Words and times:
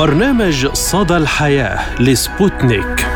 برنامج 0.00 0.66
صدى 0.66 1.16
الحياة 1.16 2.02
لسبوتنيك. 2.02 3.06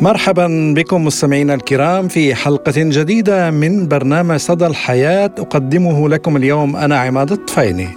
مرحبا 0.00 0.74
بكم 0.76 1.04
مستمعينا 1.04 1.54
الكرام 1.54 2.08
في 2.08 2.34
حلقة 2.34 2.72
جديدة 2.76 3.50
من 3.50 3.88
برنامج 3.88 4.36
صدى 4.36 4.66
الحياة 4.66 5.30
أقدمه 5.38 6.08
لكم 6.08 6.36
اليوم 6.36 6.76
أنا 6.76 6.98
عماد 6.98 7.32
الطفيلي. 7.32 7.88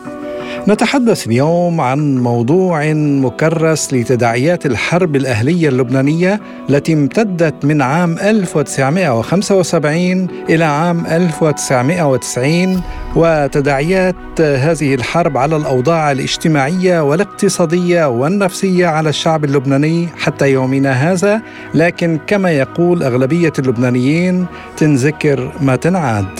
نتحدث 0.67 1.27
اليوم 1.27 1.81
عن 1.81 2.17
موضوع 2.17 2.93
مكرس 2.93 3.93
لتداعيات 3.93 4.65
الحرب 4.65 5.15
الأهلية 5.15 5.69
اللبنانية 5.69 6.41
التي 6.69 6.93
امتدت 6.93 7.65
من 7.65 7.81
عام 7.81 8.17
1975 8.17 10.27
إلى 10.49 10.63
عام 10.63 11.05
1990 11.05 12.81
وتداعيات 13.15 14.41
هذه 14.41 14.95
الحرب 14.95 15.37
على 15.37 15.55
الأوضاع 15.55 16.11
الاجتماعية 16.11 16.99
والاقتصادية 16.99 18.09
والنفسية 18.09 18.87
على 18.87 19.09
الشعب 19.09 19.45
اللبناني 19.45 20.07
حتى 20.17 20.51
يومنا 20.51 20.91
هذا. 20.91 21.41
لكن 21.73 22.19
كما 22.27 22.51
يقول 22.51 23.03
أغلبية 23.03 23.53
اللبنانيين 23.59 24.45
تنذكر 24.77 25.51
ما 25.61 25.75
تنعاد. 25.75 26.39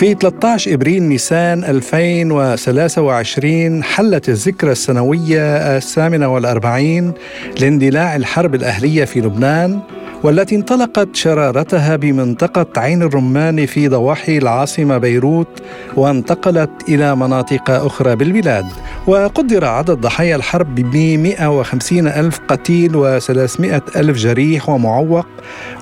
في 0.00 0.14
13 0.14 0.74
إبريل 0.74 1.02
نيسان 1.02 1.64
2023 1.64 3.84
حلت 3.84 4.28
الذكرى 4.28 4.72
السنوية 4.72 5.76
الثامنة 5.76 6.28
والأربعين 6.28 7.12
لاندلاع 7.60 8.16
الحرب 8.16 8.54
الأهلية 8.54 9.04
في 9.04 9.20
لبنان. 9.20 9.80
والتي 10.22 10.56
انطلقت 10.56 11.08
شرارتها 11.16 11.96
بمنطقة 11.96 12.66
عين 12.80 13.02
الرمان 13.02 13.66
في 13.66 13.88
ضواحي 13.88 14.38
العاصمة 14.38 14.98
بيروت 14.98 15.62
وانتقلت 15.96 16.70
إلى 16.88 17.16
مناطق 17.16 17.70
أخرى 17.70 18.16
بالبلاد. 18.16 18.66
وقدر 19.06 19.64
عدد 19.64 19.90
ضحايا 19.90 20.36
الحرب 20.36 20.74
ب 20.74 20.96
150 20.96 22.08
ألف 22.08 22.40
قتيل 22.48 22.92
و300 22.92 23.96
ألف 23.96 24.16
جريح 24.16 24.68
ومعوق 24.68 25.26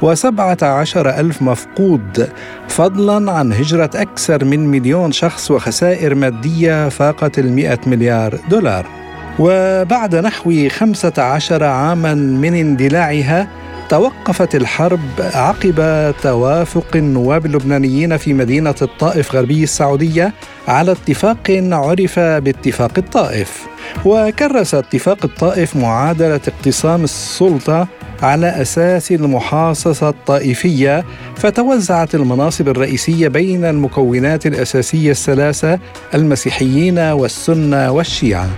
و17 0.03 0.97
ألف 0.97 1.43
مفقود 1.43 2.29
فضلا 2.69 3.33
عن 3.33 3.53
هجرة 3.53 3.91
أكثر 3.95 4.45
من 4.45 4.67
مليون 4.67 5.13
شخص 5.13 5.51
وخسائر 5.51 6.15
مادية 6.15 6.89
فاقت 6.89 7.39
المئة 7.39 7.79
مليار 7.87 8.39
دولار. 8.51 8.87
وبعد 9.39 10.17
نحو 10.17 10.69
15 10.69 11.65
عاما 11.65 12.15
من 12.15 12.55
اندلاعها 12.55 13.49
توقفت 13.89 14.55
الحرب 14.55 15.01
عقب 15.21 16.15
توافق 16.23 16.97
النواب 16.97 17.47
اللبنانيين 17.47 18.17
في 18.17 18.35
مدينة 18.35 18.75
الطائف 18.83 19.35
غربي 19.35 19.63
السعودية 19.63 20.33
على 20.69 20.93
اتفاق 20.93 21.51
عرف 21.73 22.19
باتفاق 22.19 22.93
الطائف. 22.99 23.67
وكرس 24.05 24.75
اتفاق 24.75 25.19
الطائف 25.25 25.77
معادلة 25.77 26.41
اقتسام 26.49 27.05
السلطة 27.05 27.89
على 28.23 28.63
أساس 28.63 29.13
المحاصصة 29.13 30.09
الطائفية 30.09 31.05
فتوزعت 31.37 32.15
المناصب 32.15 32.69
الرئيسية 32.69 33.29
بين 33.29 33.65
المكونات 33.65 34.47
الأساسية 34.47 35.11
الثلاثة 35.11 35.79
المسيحيين 36.15 36.99
والسنة 36.99 37.91
والشيعة. 37.91 38.49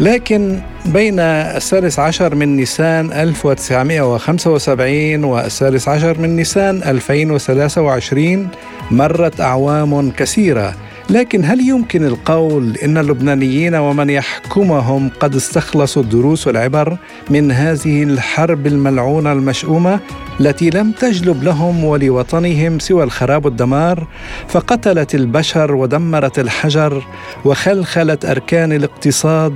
لكن 0.00 0.60
بين 0.86 1.20
الثالث 1.20 1.98
عشر 1.98 2.34
من 2.34 2.56
نيسان 2.56 3.12
1975 3.12 5.24
والثالث 5.24 5.88
عشر 5.88 6.18
من 6.18 6.36
نيسان 6.36 6.82
2023 6.82 8.48
مرت 8.90 9.40
أعوام 9.40 10.10
كثيرة. 10.10 10.74
لكن 11.10 11.44
هل 11.44 11.60
يمكن 11.60 12.04
القول 12.04 12.76
إن 12.76 12.98
اللبنانيين 12.98 13.74
ومن 13.74 14.10
يحكمهم 14.10 15.10
قد 15.20 15.34
استخلصوا 15.34 16.02
الدروس 16.02 16.46
والعبر 16.46 16.96
من 17.30 17.52
هذه 17.52 18.02
الحرب 18.02 18.66
الملعونة 18.66 19.32
المشؤومة 19.32 20.00
التي 20.40 20.70
لم 20.70 20.92
تجلب 20.92 21.42
لهم 21.42 21.84
ولوطنهم 21.84 22.78
سوى 22.78 23.04
الخراب 23.04 23.44
والدمار؟ 23.44 24.06
فقتلت 24.48 25.14
البشر 25.14 25.74
ودمرت 25.74 26.38
الحجر 26.38 27.02
وخلخلت 27.44 28.24
أركان 28.24 28.72
الاقتصاد 28.72 29.54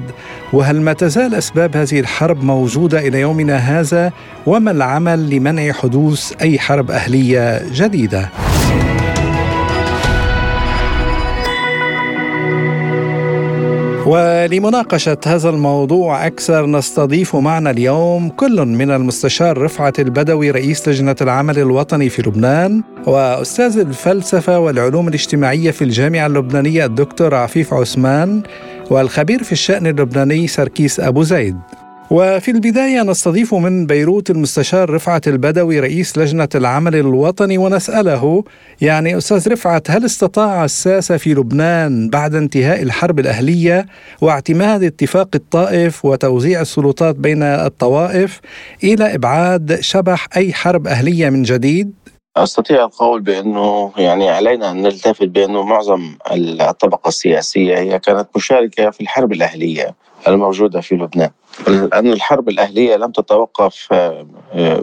وهل 0.52 0.80
ما 0.80 0.92
تزال 0.92 1.34
أسباب 1.34 1.76
هذه 1.76 2.00
الحرب 2.00 2.44
موجودة 2.44 2.98
إلى 2.98 3.20
يومنا 3.20 3.56
هذا؟ 3.56 4.12
وما 4.46 4.70
العمل 4.70 5.30
لمنع 5.30 5.72
حدوث 5.72 6.32
أي 6.42 6.58
حرب 6.58 6.90
أهلية 6.90 7.62
جديدة؟ 7.72 8.53
ولمناقشة 14.06 15.16
هذا 15.26 15.50
الموضوع 15.50 16.26
أكثر 16.26 16.66
نستضيف 16.66 17.36
معنا 17.36 17.70
اليوم 17.70 18.28
كل 18.28 18.66
من 18.66 18.90
المستشار 18.90 19.58
رفعت 19.58 20.00
البدوي 20.00 20.50
رئيس 20.50 20.88
لجنة 20.88 21.16
العمل 21.20 21.58
الوطني 21.58 22.08
في 22.08 22.22
لبنان 22.22 22.82
وأستاذ 23.06 23.78
الفلسفة 23.78 24.58
والعلوم 24.58 25.08
الاجتماعية 25.08 25.70
في 25.70 25.84
الجامعة 25.84 26.26
اللبنانية 26.26 26.84
الدكتور 26.84 27.34
عفيف 27.34 27.74
عثمان 27.74 28.42
والخبير 28.90 29.42
في 29.42 29.52
الشأن 29.52 29.86
اللبناني 29.86 30.46
سركيس 30.46 31.00
أبو 31.00 31.22
زيد. 31.22 31.56
وفي 32.10 32.50
البداية 32.50 33.02
نستضيف 33.02 33.54
من 33.54 33.86
بيروت 33.86 34.30
المستشار 34.30 34.90
رفعت 34.90 35.28
البدوي 35.28 35.80
رئيس 35.80 36.18
لجنة 36.18 36.48
العمل 36.54 36.96
الوطني 36.96 37.58
ونسأله 37.58 38.44
يعني 38.80 39.18
أستاذ 39.18 39.48
رفعت 39.52 39.90
هل 39.90 40.04
استطاع 40.04 40.64
الساسة 40.64 41.16
في 41.16 41.34
لبنان 41.34 42.08
بعد 42.08 42.34
انتهاء 42.34 42.82
الحرب 42.82 43.18
الأهلية 43.18 43.86
واعتماد 44.20 44.82
اتفاق 44.82 45.28
الطائف 45.34 46.04
وتوزيع 46.04 46.60
السلطات 46.60 47.16
بين 47.16 47.42
الطوائف 47.42 48.40
إلى 48.84 49.14
إبعاد 49.14 49.80
شبح 49.80 50.28
أي 50.36 50.52
حرب 50.52 50.86
أهلية 50.86 51.30
من 51.30 51.42
جديد؟ 51.42 51.92
أستطيع 52.36 52.84
القول 52.84 53.20
بأنه 53.20 53.92
يعني 53.96 54.30
علينا 54.30 54.70
أن 54.70 54.82
نلتفت 54.82 55.22
بأنه 55.28 55.62
معظم 55.62 56.16
الطبقة 56.32 57.08
السياسية 57.08 57.78
هي 57.78 57.98
كانت 57.98 58.28
مشاركة 58.36 58.90
في 58.90 59.00
الحرب 59.00 59.32
الأهلية 59.32 59.94
الموجودة 60.28 60.80
في 60.80 60.94
لبنان. 60.94 61.30
لأن 61.68 62.12
الحرب 62.12 62.48
الأهلية 62.48 62.96
لم 62.96 63.10
تتوقف 63.10 63.88
آه، 63.92 64.26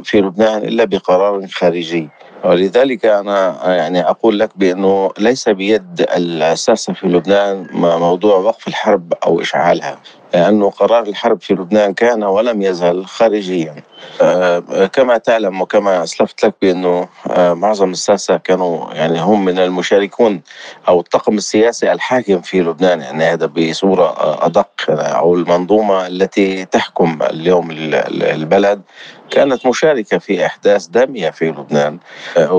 في 0.03 0.21
لبنان 0.21 0.63
إلا 0.63 0.83
بقرار 0.83 1.47
خارجي 1.47 2.09
ولذلك 2.45 3.05
أنا 3.05 3.59
يعني 3.75 4.09
أقول 4.09 4.39
لك 4.39 4.49
بأنه 4.55 5.11
ليس 5.19 5.49
بيد 5.49 6.05
الساسة 6.15 6.93
في 6.93 7.07
لبنان 7.07 7.67
موضوع 7.73 8.35
وقف 8.35 8.67
الحرب 8.67 9.13
أو 9.25 9.41
إشعالها 9.41 9.99
لأنه 10.33 10.69
قرار 10.69 11.03
الحرب 11.03 11.41
في 11.41 11.53
لبنان 11.53 11.93
كان 11.93 12.23
ولم 12.23 12.61
يزل 12.61 13.05
خارجيا. 13.05 13.75
آه، 14.21 14.59
كما 14.93 15.17
تعلم 15.17 15.61
وكما 15.61 16.03
أسلفت 16.03 16.45
لك 16.45 16.53
بأنه 16.61 17.07
آه، 17.29 17.53
معظم 17.53 17.91
الساسة 17.91 18.37
كانوا 18.37 18.93
يعني 18.93 19.19
هم 19.19 19.45
من 19.45 19.59
المشاركون 19.59 20.41
أو 20.87 20.99
الطاقم 20.99 21.37
السياسي 21.37 21.91
الحاكم 21.91 22.41
في 22.41 22.61
لبنان 22.61 23.01
يعني 23.01 23.23
هذا 23.23 23.45
بصورة 23.45 24.15
أدق. 24.45 24.67
أو 24.89 25.35
المنظومة 25.35 26.07
التي 26.07 26.65
تحكم 26.65 27.19
اليوم 27.21 27.67
البلد 27.71 28.81
كانت 29.29 29.65
مشاركة 29.65 30.17
في 30.17 30.45
أحداث 30.45 30.87
دامية 30.87 31.29
في 31.29 31.49
لبنان. 31.49 31.97
آه، 32.37 32.53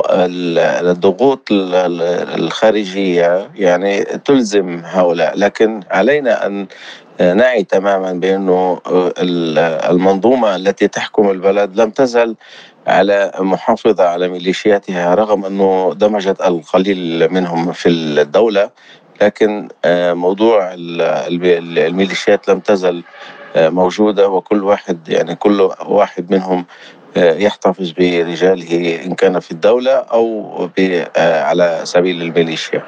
والضغوط 0.00 1.48
الخارجية 1.50 3.50
يعني 3.54 4.04
تلزم 4.04 4.80
هؤلاء. 4.84 5.38
لكن 5.38 5.80
علينا 5.90 6.46
أن 6.46 6.66
نعي 7.20 7.64
تماما 7.64 8.12
بأنه 8.12 8.80
المنظومة 9.90 10.56
التي 10.56 10.88
تحكم 10.88 11.30
البلد 11.30 11.80
لم 11.80 11.90
تزل 11.90 12.36
على 12.86 13.32
محافظة 13.38 14.04
على 14.04 14.28
ميليشياتها 14.28 15.14
رغم 15.14 15.44
أنه 15.44 15.94
دمجت 15.96 16.40
القليل 16.40 17.32
منهم 17.32 17.72
في 17.72 17.88
الدولة 17.88 18.70
لكن 19.22 19.68
آه، 19.84 20.12
موضوع 20.12 20.70
الميليشيات 20.74 22.48
لم 22.48 22.60
تزل 22.60 23.02
آه، 23.56 23.68
موجودة 23.68 24.28
وكل 24.28 24.64
واحد 24.64 25.08
يعني 25.08 25.34
كل 25.34 25.60
واحد 25.86 26.30
منهم 26.30 26.64
آه، 27.16 27.34
يحتفظ 27.34 27.90
برجاله 27.90 29.04
إن 29.04 29.14
كان 29.14 29.40
في 29.40 29.50
الدولة 29.50 29.92
أو 29.92 30.70
على 31.16 31.80
سبيل 31.84 32.22
الميليشيا. 32.22 32.82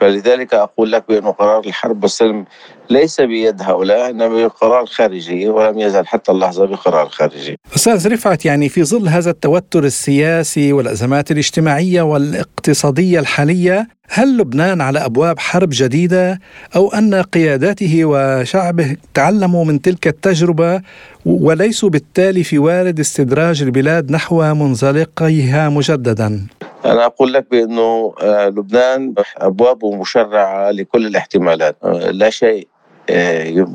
فلذلك 0.00 0.54
أقول 0.54 0.92
لك 0.92 1.04
بأن 1.08 1.32
قرار 1.32 1.60
الحرب 1.66 2.02
والسلم 2.02 2.44
ليس 2.90 3.20
بيد 3.20 3.62
هؤلاء 3.62 4.10
إنما 4.10 4.46
بقرار 4.46 4.86
خارجي 4.86 5.48
ولم 5.48 5.78
يزل 5.78 6.06
حتى 6.06 6.32
اللحظة 6.32 6.66
بقرار 6.66 7.08
خارجي. 7.08 7.58
أستاذ 7.76 8.12
رفعت 8.12 8.44
يعني 8.44 8.68
في 8.68 8.84
ظل 8.84 9.08
هذا 9.08 9.30
التوتر 9.30 9.84
السياسي 9.84 10.72
والأزمات 10.72 11.30
الاجتماعية 11.30 12.02
والاقتصادية 12.02 13.20
الحالية 13.20 13.88
هل 14.08 14.38
لبنان 14.38 14.80
على 14.80 15.04
أبواب 15.04 15.38
حرب 15.38 15.68
جديدة؟ 15.72 16.40
أو 16.76 16.88
أن 16.88 17.14
قياداته 17.14 18.00
وشعبه 18.04 18.96
تعلموا 19.14 19.64
من 19.64 19.82
تلك 19.82 20.06
التجربة 20.06 20.80
وليسوا 21.26 21.88
بالتالي 21.88 22.44
في 22.44 22.58
وارد 22.58 23.00
استدراج 23.00 23.62
البلاد 23.62 24.12
نحو 24.12 24.54
منزلقيها 24.54 25.68
مجددا؟ 25.68 26.46
أنا 26.84 27.06
أقول 27.06 27.32
لك 27.32 27.46
بأنه 27.50 28.14
آه، 28.22 28.48
لبنان 28.48 29.14
أبوابه 29.36 29.94
مشرعة 29.94 30.70
لكل 30.70 31.06
الاحتمالات. 31.06 31.76
آه، 31.84 32.10
لا 32.10 32.30
شيء 32.30 32.68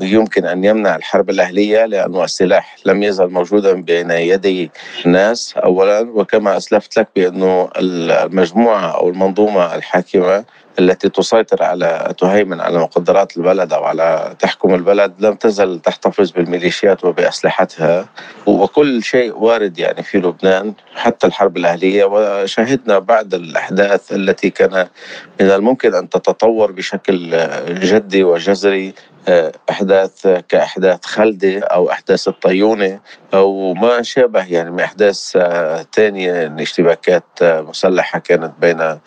يمكن 0.01 0.45
أن 0.45 0.63
يمنع 0.63 0.95
الحرب 0.95 1.29
الأهلية 1.29 1.85
لأنه 1.85 2.23
السلاح 2.23 2.75
لم 2.85 3.03
يزل 3.03 3.27
موجودا 3.27 3.73
بين 3.73 4.11
يدي 4.11 4.71
الناس 5.05 5.53
أولا 5.57 5.99
وكما 5.99 6.57
أسلفت 6.57 6.97
لك 6.99 7.07
بأنه 7.15 7.69
المجموعة 7.77 8.87
أو 8.97 9.09
المنظومة 9.09 9.75
الحاكمة 9.75 10.45
التي 10.79 11.09
تسيطر 11.09 11.63
على 11.63 12.13
تهيمن 12.17 12.61
على 12.61 12.79
مقدرات 12.79 13.37
البلد 13.37 13.73
أو 13.73 13.83
على 13.83 14.35
تحكم 14.39 14.73
البلد 14.75 15.13
لم 15.19 15.35
تزل 15.35 15.79
تحتفظ 15.79 16.31
بالميليشيات 16.31 17.05
وبأسلحتها. 17.05 18.09
وكل 18.45 19.03
شيء 19.03 19.37
وارد 19.37 19.79
يعني 19.79 20.03
في 20.03 20.17
لبنان 20.17 20.73
حتى 20.95 21.27
الحرب 21.27 21.57
الأهلية. 21.57 22.05
وشهدنا 22.05 22.99
بعد 22.99 23.33
الأحداث 23.33 24.11
التي 24.11 24.49
كان 24.49 24.87
من 25.41 25.49
الممكن 25.51 25.95
أن 25.95 26.09
تتطور 26.09 26.71
بشكل 26.71 27.47
جدي 27.69 28.23
وجذري 28.23 28.93
أحداث 29.69 30.27
كأحداث 30.27 31.05
خلدة 31.05 31.59
أو 31.59 31.91
أحداث 31.91 32.27
الطيونة 32.27 32.99
أو 33.33 33.73
ما 33.73 34.01
شابه 34.01 34.45
يعني 34.45 34.71
من 34.71 34.79
أحداث 34.79 35.37
ثانية 35.95 36.55
اشتباكات 36.59 37.23
مسلحة 37.41 38.19
كانت 38.19 38.53
بين 38.61 38.99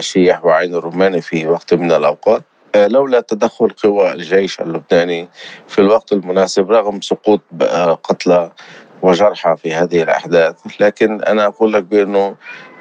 شيح 0.00 0.44
وعين 0.44 0.74
الرماني 0.74 1.20
في 1.20 1.46
وقت 1.46 1.74
من 1.74 1.92
الأوقات. 1.92 2.42
آه، 2.74 2.86
لولا 2.86 3.20
تدخل 3.20 3.68
قوى 3.68 4.12
الجيش 4.12 4.60
اللبناني 4.60 5.28
في 5.68 5.78
الوقت 5.78 6.12
المناسب 6.12 6.70
رغم 6.70 7.00
سقوط 7.00 7.40
قتلى 8.02 8.52
وجرحى 9.02 9.56
في 9.56 9.74
هذه 9.74 10.02
الأحداث. 10.02 10.56
لكن 10.80 11.22
أنا 11.22 11.46
أقول 11.46 11.72
لك 11.72 11.82
بأنه 11.82 12.18
آه، 12.26 12.36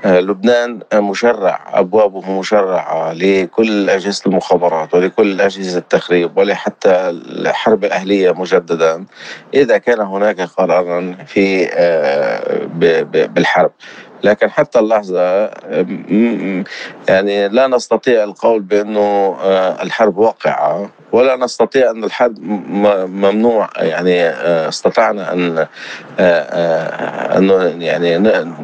لبنان 0.05 0.79
مشرع 0.93 1.65
أبوابه 1.73 2.39
مشرعة 2.39 3.13
لكل 3.13 3.89
أجهزة 3.89 4.21
المخابرات 4.25 4.93
ولكل 4.93 5.41
أجهزة 5.41 5.77
التخريب 5.79 6.37
ولحتى 6.37 7.09
الحرب 7.09 7.85
الأهلية 7.85 8.31
مجددا. 8.31 9.05
إذا 9.53 9.77
كان 9.77 9.99
هناك 9.99 10.41
قرارا 10.41 11.15
في 11.27 11.69
آه، 11.73 12.65
بالحرب. 13.27 13.71
لكن 14.23 14.49
حتى 14.49 14.79
اللحظة 14.79 15.49
يعني 17.09 17.47
لا 17.47 17.67
نستطيع 17.67 18.23
القول 18.23 18.61
بأنه 18.61 19.37
آه، 19.41 19.83
الحرب 19.83 20.17
واقعة 20.17 20.89
ولا 21.11 21.35
نستطيع 21.35 21.91
أن 21.91 22.03
الحرب 22.03 22.39
ممنوع 23.09 23.69
يعني 23.77 24.23
آه، 24.23 24.69
استطعنا 24.69 25.33
أن 25.33 25.67
آه، 26.19 27.37
أن 27.37 27.81
يعني 27.81 28.17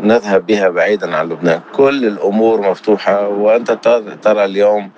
نذهب 0.04 0.46
بها 0.46 0.70
بعيدا 0.70 1.16
عن 1.16 1.30
لبنان. 1.30 1.60
كل 1.76 2.06
الأمور 2.06 2.70
مفتوحة 2.70 3.28
وأنت 3.28 3.72
ترى 4.22 4.46
اليوم 4.46 4.92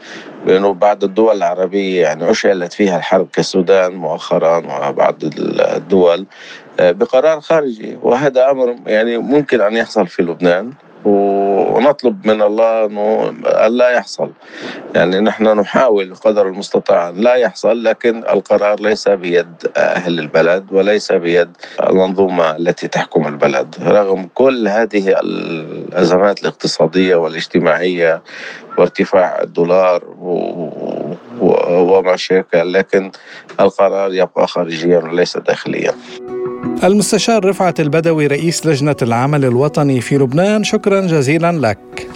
بأنه 0.46 0.74
بعض 0.74 1.04
الدول 1.04 1.38
العربية 1.38 2.02
يعني 2.02 2.32
أشعلت 2.32 2.74
فيها 2.74 2.98
الحرب 2.98 3.28
كالسودان 3.34 3.96
مؤخرا 3.96 4.58
وبعض 4.90 5.16
الدول 5.24 6.26
بقرار 6.80 7.42
خارجي 7.42 7.98
وهذا 8.02 8.52
أمر 8.52 8.76
يعني 8.86 9.18
ممكن 9.18 9.62
أن 9.62 9.74
يحصل 9.74 10.08
في 10.08 10.22
لبنان 10.22 10.74
ونطلب 11.06 12.28
من 12.28 12.42
الله 12.42 12.86
إنه 12.86 13.32
لا 13.68 13.90
يحصل. 13.90 14.32
يعني 14.96 15.20
نحن 15.20 15.44
نحاول 15.44 16.16
قدر 16.16 16.48
المستطاع 16.48 17.10
لا 17.10 17.36
يحصل 17.36 17.84
لكن 17.84 18.18
القرار 18.18 18.80
ليس 18.80 19.08
بيد 19.10 19.72
أهل 19.78 20.20
البلد 20.20 20.66
وليس 20.72 21.12
بيد 21.12 21.50
المنظومة 21.90 22.56
التي 22.56 22.88
تحكم 22.88 23.28
البلد. 23.28 23.76
رغم 23.82 24.30
كل 24.34 24.68
هذه 24.68 25.20
الأزمات 25.20 26.42
الاقتصادية 26.42 27.16
والاجتماعية 27.16 28.22
وارتفاع 28.78 29.42
الدولار 29.42 30.04
وما 30.20 31.07
شابه 32.16 32.64
لكن 32.64 33.12
القرار 33.60 34.14
يبقى 34.14 34.48
خارجيا 34.48 34.98
وليس 34.98 35.38
داخليا. 35.38 35.94
المستشار 36.84 37.46
رفعت 37.46 37.80
البدوي 37.80 38.28
رئيس 38.28 38.66
لجنة 38.66 38.96
العمل 39.02 39.46
الوطني 39.46 40.02
في 40.02 40.18
لبنان 40.18 40.64
شكرا 40.64 41.02
جزيلا 41.02 41.52
لك. 41.52 42.10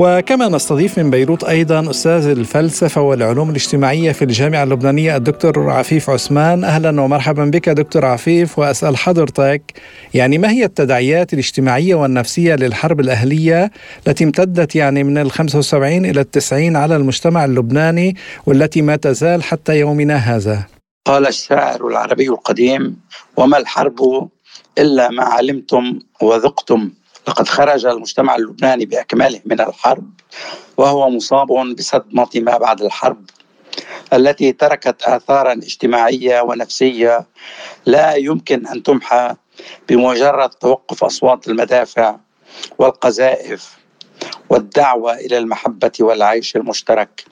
وكما 0.00 0.48
نستضيف 0.48 0.98
من 0.98 1.10
بيروت 1.10 1.44
أيضا 1.44 1.90
أستاذ 1.90 2.26
الفلسفة 2.26 3.00
والعلوم 3.00 3.50
الاجتماعية 3.50 4.12
في 4.12 4.24
الجامعة 4.24 4.62
اللبنانية 4.62 5.16
الدكتور 5.16 5.70
عفيف 5.70 6.10
عثمان. 6.10 6.64
أهلا 6.64 7.00
ومرحبا 7.00 7.44
بك 7.44 7.68
دكتور 7.68 8.04
عفيف 8.04 8.58
وأسأل 8.58 8.96
حضرتك 8.96 9.62
يعني 10.14 10.38
ما 10.38 10.50
هي 10.50 10.64
التداعيات 10.64 11.32
الاجتماعية 11.32 11.94
والنفسية 11.94 12.54
للحرب 12.54 13.00
الأهلية 13.00 13.70
التي 14.06 14.24
امتدت 14.24 14.76
يعني 14.76 15.04
من 15.04 15.18
ال 15.18 15.30
75 15.30 16.04
إلى 16.04 16.20
ال 16.20 16.30
90 16.30 16.76
على 16.76 16.96
المجتمع 16.96 17.44
اللبناني 17.44 18.16
والتي 18.46 18.82
ما 18.82 18.96
تزال 18.96 19.42
حتى 19.42 19.78
يومنا 19.78 20.16
هذا؟ 20.16 20.62
قال 21.06 21.26
الشاعر 21.26 21.86
العربي 21.86 22.28
القديم 22.28 22.96
وما 23.36 23.58
الحرب 23.58 24.28
إلا 24.78 25.10
ما 25.10 25.24
علمتم 25.24 25.98
وذقتم 26.22 26.90
لقد 27.28 27.48
خرج 27.48 27.86
المجتمع 27.86 28.36
اللبناني 28.36 28.86
باكمله 28.86 29.40
من 29.44 29.60
الحرب 29.60 30.10
وهو 30.76 31.10
مصاب 31.10 31.46
بصدمة 31.76 32.28
ما 32.34 32.58
بعد 32.58 32.82
الحرب 32.82 33.24
التي 34.12 34.52
تركت 34.52 35.02
آثارا 35.02 35.52
اجتماعية 35.52 36.40
ونفسية 36.40 37.26
لا 37.86 38.14
يمكن 38.14 38.66
أن 38.66 38.82
تمحى 38.82 39.34
بمجرد 39.88 40.50
توقف 40.50 41.04
أصوات 41.04 41.48
المدافع 41.48 42.16
والقذائف 42.78 43.78
والدعوة 44.50 45.14
إلى 45.14 45.38
المحبة 45.38 45.92
والعيش 46.00 46.56
المشترك. 46.56 47.24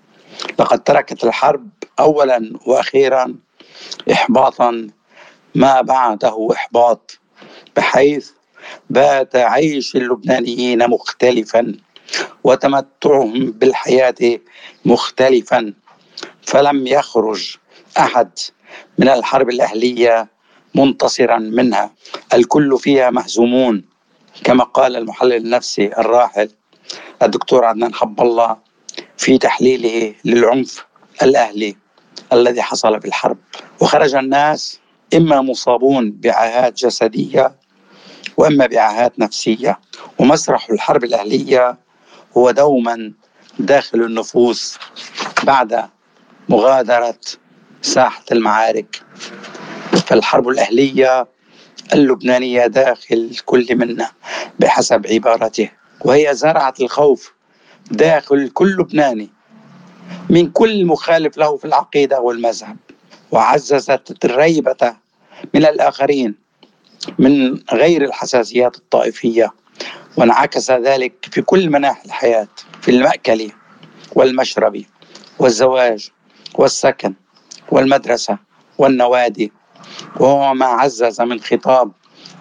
لقد 0.58 0.84
تركت 0.84 1.24
الحرب 1.24 1.68
اولا 2.00 2.52
وأخيرا 2.66 3.34
احباطا 4.12 4.88
ما 5.54 5.80
بعده 5.80 6.48
إحباط 6.52 7.18
بحيث 7.76 8.30
بات 8.90 9.36
عيش 9.36 9.96
اللبنانيين 9.96 10.90
مختلفا 10.90 11.74
وتمتعهم 12.44 13.50
بالحياة 13.50 14.38
مختلفا. 14.84 15.72
فلم 16.42 16.86
يخرج 16.86 17.56
أحد 17.98 18.30
من 18.98 19.08
الحرب 19.08 19.48
الأهلية 19.50 20.28
منتصرا 20.74 21.38
منها. 21.38 21.90
الكل 22.34 22.78
فيها 22.78 23.10
مهزومون 23.10 23.84
كما 24.44 24.64
قال 24.64 24.96
المحلل 24.96 25.32
النفسي 25.32 25.86
الراحل 25.86 26.48
الدكتور 27.22 27.64
عدنان 27.64 27.94
حب 27.94 28.20
الله 28.20 28.56
في 29.16 29.38
تحليله 29.38 30.14
للعنف 30.24 30.86
الأهلي 31.22 31.76
الذي 32.32 32.62
حصل 32.62 33.00
في 33.00 33.08
الحرب. 33.08 33.38
وخرج 33.80 34.14
الناس 34.14 34.80
إما 35.14 35.40
مصابون 35.40 36.12
بعاهات 36.12 36.74
جسدية 36.76 37.54
وأما 38.36 38.66
بعاهات 38.66 39.18
نفسية 39.18 39.78
ومسرح 40.18 40.70
الحرب 40.70 41.04
الأهلية 41.04 41.78
هو 42.36 42.50
دوما 42.50 43.12
داخل 43.58 44.00
النفوس 44.02 44.78
بعد 45.44 45.88
مغادرة 46.48 47.18
ساحة 47.82 48.24
المعارك. 48.32 49.02
فالحرب 50.06 50.48
الأهلية 50.48 51.26
اللبنانية 51.94 52.66
داخل 52.66 53.36
كل 53.44 53.66
منا 53.76 54.10
بحسب 54.60 55.06
عبارته 55.06 55.70
وهي 56.04 56.34
زرعت 56.34 56.80
الخوف 56.80 57.32
داخل 57.90 58.48
كل 58.48 58.76
لبناني 58.76 59.30
من 60.30 60.50
كل 60.50 60.86
مخالف 60.86 61.36
له 61.38 61.56
في 61.56 61.64
العقيدة 61.64 62.20
والمذهب 62.20 62.76
وعززت 63.30 64.24
الريبة 64.24 64.96
من 65.54 65.64
الآخرين. 65.66 66.34
من 67.18 67.60
غير 67.72 68.04
الحساسيات 68.04 68.76
الطائفية 68.76 69.52
وانعكس 70.16 70.70
ذلك 70.70 71.12
في 71.30 71.42
كل 71.42 71.70
مناحي 71.70 72.04
الحياة 72.04 72.48
في 72.82 72.90
المأكل 72.90 73.50
والمشرب 74.14 74.82
والزواج 75.38 76.10
والسكن 76.54 77.14
والمدرسة 77.70 78.38
والنوادي. 78.78 79.52
وهو 80.20 80.54
ما 80.54 80.66
عزز 80.66 81.20
من 81.20 81.40
خطاب 81.40 81.92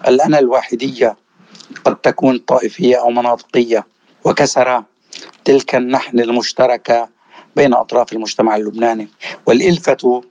الأنا 0.08 0.38
الواحدية 0.38 1.16
قد 1.84 1.96
تكون 1.96 2.38
طائفية 2.38 2.96
أو 3.00 3.10
مناطقية 3.10 3.86
وكسر 4.24 4.82
تلك 5.44 5.74
النحن 5.74 6.20
المشتركة 6.20 7.08
بين 7.56 7.74
أطراف 7.74 8.12
المجتمع 8.12 8.56
اللبناني. 8.56 9.08
والإلفة 9.46 10.22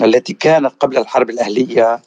التي 0.00 0.32
كانت 0.32 0.72
قبل 0.80 0.98
الحرب 0.98 1.30
الأهلية 1.30 2.02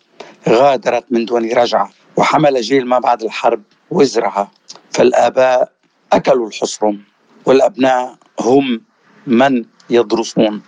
غادرت 0.50 1.06
من 1.12 1.26
دون 1.26 1.52
رجعة 1.52 1.90
وحمل 2.18 2.62
جيل 2.62 2.86
ما 2.86 3.00
بعد 3.00 3.24
الحرب 3.24 3.62
وزرها 3.92 4.52
فالآباء 4.92 5.72
أكلوا 6.14 6.48
الحصرم 6.48 7.00
والأبناء 7.46 8.16
هم 8.40 8.82
من 9.28 9.66
يدرسون 9.90 10.62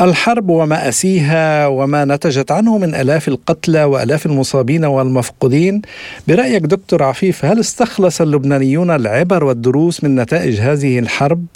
الحرب 0.00 0.48
ومآسيها 0.48 1.66
وما 1.66 2.04
نتجت 2.04 2.50
عنه 2.50 2.78
من 2.78 2.94
آلاف 2.94 3.28
القتلى 3.28 3.84
وآلاف 3.84 4.26
المصابين 4.26 4.84
والمفقودين 4.84 5.82
برأيك 6.28 6.62
دكتور 6.62 7.02
عفيف 7.02 7.44
هل 7.44 7.60
استخلص 7.60 8.20
اللبنانيون 8.20 8.90
العبر 8.90 9.44
والدروس 9.44 10.04
من 10.04 10.14
نتائج 10.14 10.60
هذه 10.60 10.98
الحرب؟ 10.98 11.46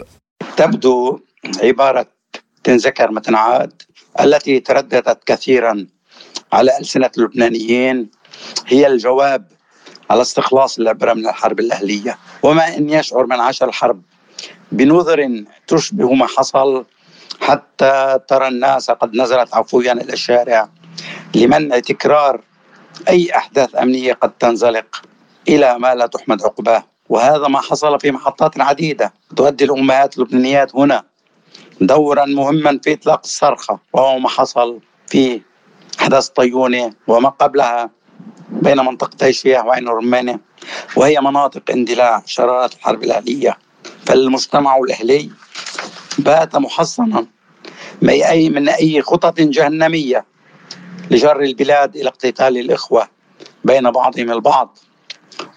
تبدو 0.56 1.20
عبارة 1.62 2.06
تنذكر 2.64 3.10
ما 3.10 3.20
تنعاد 3.20 3.82
التي 4.20 4.60
ترددت 4.60 5.18
كثيرا 5.26 5.86
على 6.52 6.78
ألسنة 6.78 7.10
اللبنانيين 7.18 8.10
هي 8.66 8.86
الجواب 8.86 9.44
على 10.10 10.22
استخلاص 10.22 10.78
العبرة 10.78 11.12
من 11.12 11.28
الحرب 11.28 11.60
الأهلية. 11.60 12.18
وما 12.42 12.76
إن 12.76 12.90
يشعر 12.90 13.26
من 13.26 13.40
عاش 13.40 13.62
الحرب 13.62 14.02
بنذر 14.72 15.44
تشبه 15.66 16.12
ما 16.12 16.26
حصل 16.26 16.84
حتى 17.40 18.18
ترى 18.28 18.48
الناس 18.48 18.90
قد 18.90 19.16
نزلت 19.16 19.54
عفويا 19.54 19.92
إلى 19.92 20.12
الشارع 20.12 20.68
لمنع 21.34 21.78
تكرار 21.78 22.40
أي 23.08 23.36
أحداث 23.36 23.76
أمنية 23.76 24.12
قد 24.12 24.30
تنزلق 24.30 25.02
إلى 25.48 25.78
ما 25.78 25.94
لا 25.94 26.06
تحمد 26.06 26.42
عقباه. 26.42 26.84
وهذا 27.08 27.48
ما 27.48 27.60
حصل 27.60 28.00
في 28.00 28.10
محطات 28.10 28.60
عديدة 28.60 29.12
تؤدي 29.36 29.64
الأمهات 29.64 30.18
اللبنانيات 30.18 30.76
هنا 30.76 31.02
دورا 31.80 32.24
مهما 32.24 32.80
في 32.84 32.92
إطلاق 32.92 33.20
الصرخة 33.24 33.78
وهو 33.92 34.18
ما 34.18 34.28
حصل 34.28 34.80
في 35.06 35.40
أحداث 36.02 36.28
طيونة 36.28 36.92
وما 37.06 37.28
قبلها 37.28 37.90
بين 38.50 38.76
منطقتي 38.76 39.32
شياه 39.32 39.66
وعين 39.66 39.88
الرمانة 39.88 40.38
وهي 40.96 41.20
مناطق 41.20 41.62
اندلاع 41.70 42.22
شرارات 42.26 42.74
الحرب 42.74 43.02
الأهلية. 43.04 43.58
فالمجتمع 44.06 44.76
الأهلي 44.76 45.30
بات 46.18 46.56
محصنا 46.56 47.26
من 48.02 48.68
أي 48.68 49.02
خطط 49.02 49.40
جهنمية 49.40 50.24
لجر 51.10 51.40
البلاد 51.40 51.96
إلى 51.96 52.08
اقتتال 52.08 52.58
الإخوة 52.58 53.08
بين 53.64 53.90
بعضهم 53.90 54.30
البعض 54.32 54.78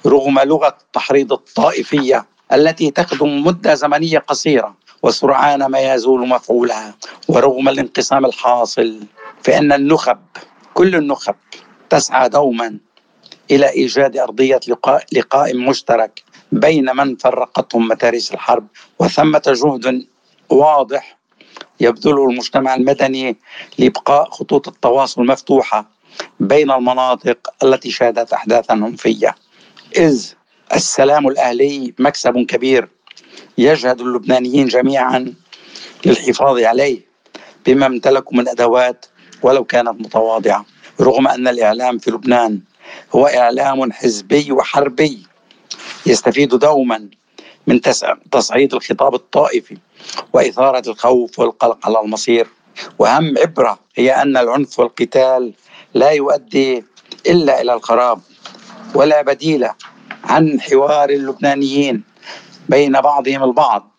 رغم 0.05 0.39
لغة 0.39 0.77
التحريض 0.81 1.33
الطائفية 1.33 2.25
التي 2.53 2.91
تخدم 2.91 3.43
مدة 3.47 3.75
زمنية 3.75 4.19
قصيرة 4.19 4.75
وسرعان 5.03 5.65
ما 5.65 5.93
يزول 5.93 6.27
مفعولها 6.27 6.95
ورغم 7.27 7.69
الانقسام 7.69 8.25
الحاصل 8.25 8.99
فإن 9.45 9.71
النخب 9.71 10.17
كل 10.73 10.95
النخب 10.95 11.35
تسعى 11.89 12.29
دوما 12.29 12.77
إلى 13.51 13.69
إيجاد 13.69 14.17
أرضية 14.17 14.59
لقاء, 14.67 15.05
لقاء 15.13 15.57
مشترك 15.57 16.23
بين 16.51 16.95
من 16.95 17.15
فرقتهم 17.15 17.87
متاريس 17.87 18.33
الحرب 18.33 18.67
وثمة 18.99 19.41
جهد 19.47 20.07
واضح 20.49 21.17
يبذله 21.79 22.29
المجتمع 22.29 22.75
المدني 22.75 23.37
لإبقاء 23.77 24.29
خطوط 24.29 24.67
التواصل 24.67 25.25
مفتوحة 25.25 25.89
بين 26.39 26.71
المناطق 26.71 27.37
التي 27.63 27.91
شهدت 27.91 28.33
أحداثا 28.33 28.73
عنفية 28.73 29.35
إذ 29.97 30.31
السلام 30.73 31.27
الأهلي 31.27 31.93
مكسب 31.99 32.45
كبير 32.45 32.89
يجهد 33.57 34.01
اللبنانيين 34.01 34.67
جميعا 34.67 35.33
للحفاظ 36.05 36.59
عليه 36.59 37.01
بما 37.65 37.85
امتلكوا 37.85 38.37
من 38.37 38.47
أدوات 38.47 39.05
ولو 39.41 39.63
كانت 39.63 40.01
متواضعة 40.01 40.65
رغم 41.01 41.27
أن 41.27 41.47
الإعلام 41.47 41.97
في 41.97 42.11
لبنان 42.11 42.59
هو 43.15 43.27
إعلام 43.27 43.91
حزبي 43.91 44.51
وحربي 44.51 45.27
يستفيد 46.05 46.55
دوما 46.55 47.09
من 47.67 47.81
تصعيد 48.31 48.73
الخطاب 48.73 49.15
الطائفي 49.15 49.77
وإثارة 50.33 50.89
الخوف 50.89 51.39
والقلق 51.39 51.87
على 51.87 51.99
المصير. 51.99 52.47
وأهم 52.99 53.37
عبرة 53.37 53.79
هي 53.95 54.11
أن 54.21 54.37
العنف 54.37 54.79
والقتال 54.79 55.53
لا 55.93 56.09
يؤدي 56.09 56.83
إلا 57.27 57.61
إلى 57.61 57.73
الخراب 57.73 58.19
ولا 58.95 59.21
بديل 59.21 59.67
عن 60.23 60.61
حوار 60.61 61.09
اللبنانيين 61.09 62.03
بين 62.69 63.01
بعضهم 63.01 63.43
البعض 63.43 63.91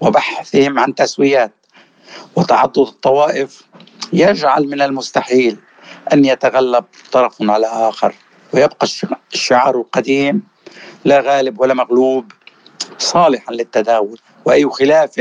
وبحثهم 0.00 0.78
عن 0.78 0.94
تسويات 0.94 1.52
وتعدد 2.36 2.78
الطوائف 2.78 3.62
يجعل 4.12 4.66
من 4.68 4.82
المستحيل 4.82 5.56
أن 6.12 6.24
يتغلب 6.24 6.84
طرف 7.12 7.36
على 7.40 7.66
آخر 7.66 8.14
ويبقى 8.54 8.86
الشعار 9.34 9.76
القديم 9.80 10.42
لا 11.04 11.20
غالب 11.20 11.60
ولا 11.60 11.74
مغلوب 11.74 12.32
صالحا 12.98 13.52
للتداول. 13.52 14.20
وأي 14.44 14.68
خلاف 14.70 15.18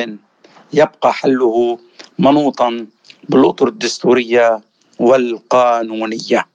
يبقى 0.73 1.13
حله 1.13 1.79
منوطا 2.19 2.87
بالأطر 3.29 3.67
الدستورية 3.67 4.61
والقانونية. 4.99 6.45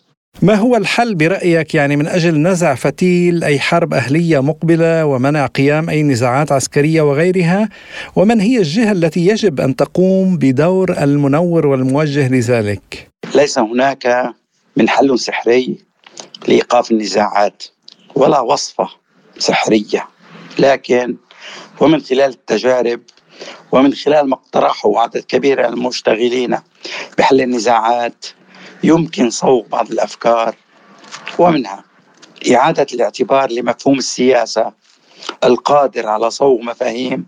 ما 0.42 0.54
هو 0.54 0.76
الحل 0.76 1.14
برأيك 1.14 1.74
يعني 1.74 1.96
من 1.96 2.06
أجل 2.06 2.42
نزع 2.42 2.74
فتيل 2.74 3.44
أي 3.44 3.60
حرب 3.60 3.94
أهلية 3.94 4.42
مقبلة 4.42 5.06
ومنع 5.06 5.46
قيام 5.46 5.90
أي 5.90 6.02
نزاعات 6.02 6.52
عسكرية 6.52 7.02
وغيرها؟ 7.02 7.68
ومن 8.16 8.40
هي 8.40 8.58
الجهة 8.58 8.92
التي 8.92 9.26
يجب 9.26 9.60
أن 9.60 9.76
تقوم 9.76 10.36
بدور 10.36 11.02
المنور 11.02 11.66
والموجه 11.66 12.28
لذلك؟ 12.28 13.08
ليس 13.34 13.58
هناك 13.58 14.34
من 14.76 14.88
حل 14.88 15.18
سحري 15.18 15.78
لإيقاف 16.48 16.90
النزاعات 16.90 17.64
ولا 18.14 18.40
وصفة 18.40 18.88
سحرية. 19.38 20.08
لكن 20.58 21.16
ومن 21.80 22.00
خلال 22.00 22.30
التجارب 22.30 23.00
ومن 23.72 23.94
خلال 23.94 24.28
ما 24.28 24.34
اقترحه 24.34 25.00
عدد 25.00 25.24
كبير 25.28 25.58
من 25.58 25.64
المشتغلين 25.74 26.58
بحل 27.18 27.40
النزاعات 27.40 28.26
يمكن 28.82 29.30
صوغ 29.30 29.62
بعض 29.66 29.90
الأفكار 29.90 30.54
ومنها 31.38 31.84
إعادة 32.54 32.86
الاعتبار 32.92 33.52
لمفهوم 33.52 33.98
السياسة 33.98 34.72
القادر 35.44 36.08
على 36.08 36.30
صوغ 36.30 36.62
مفاهيم 36.62 37.26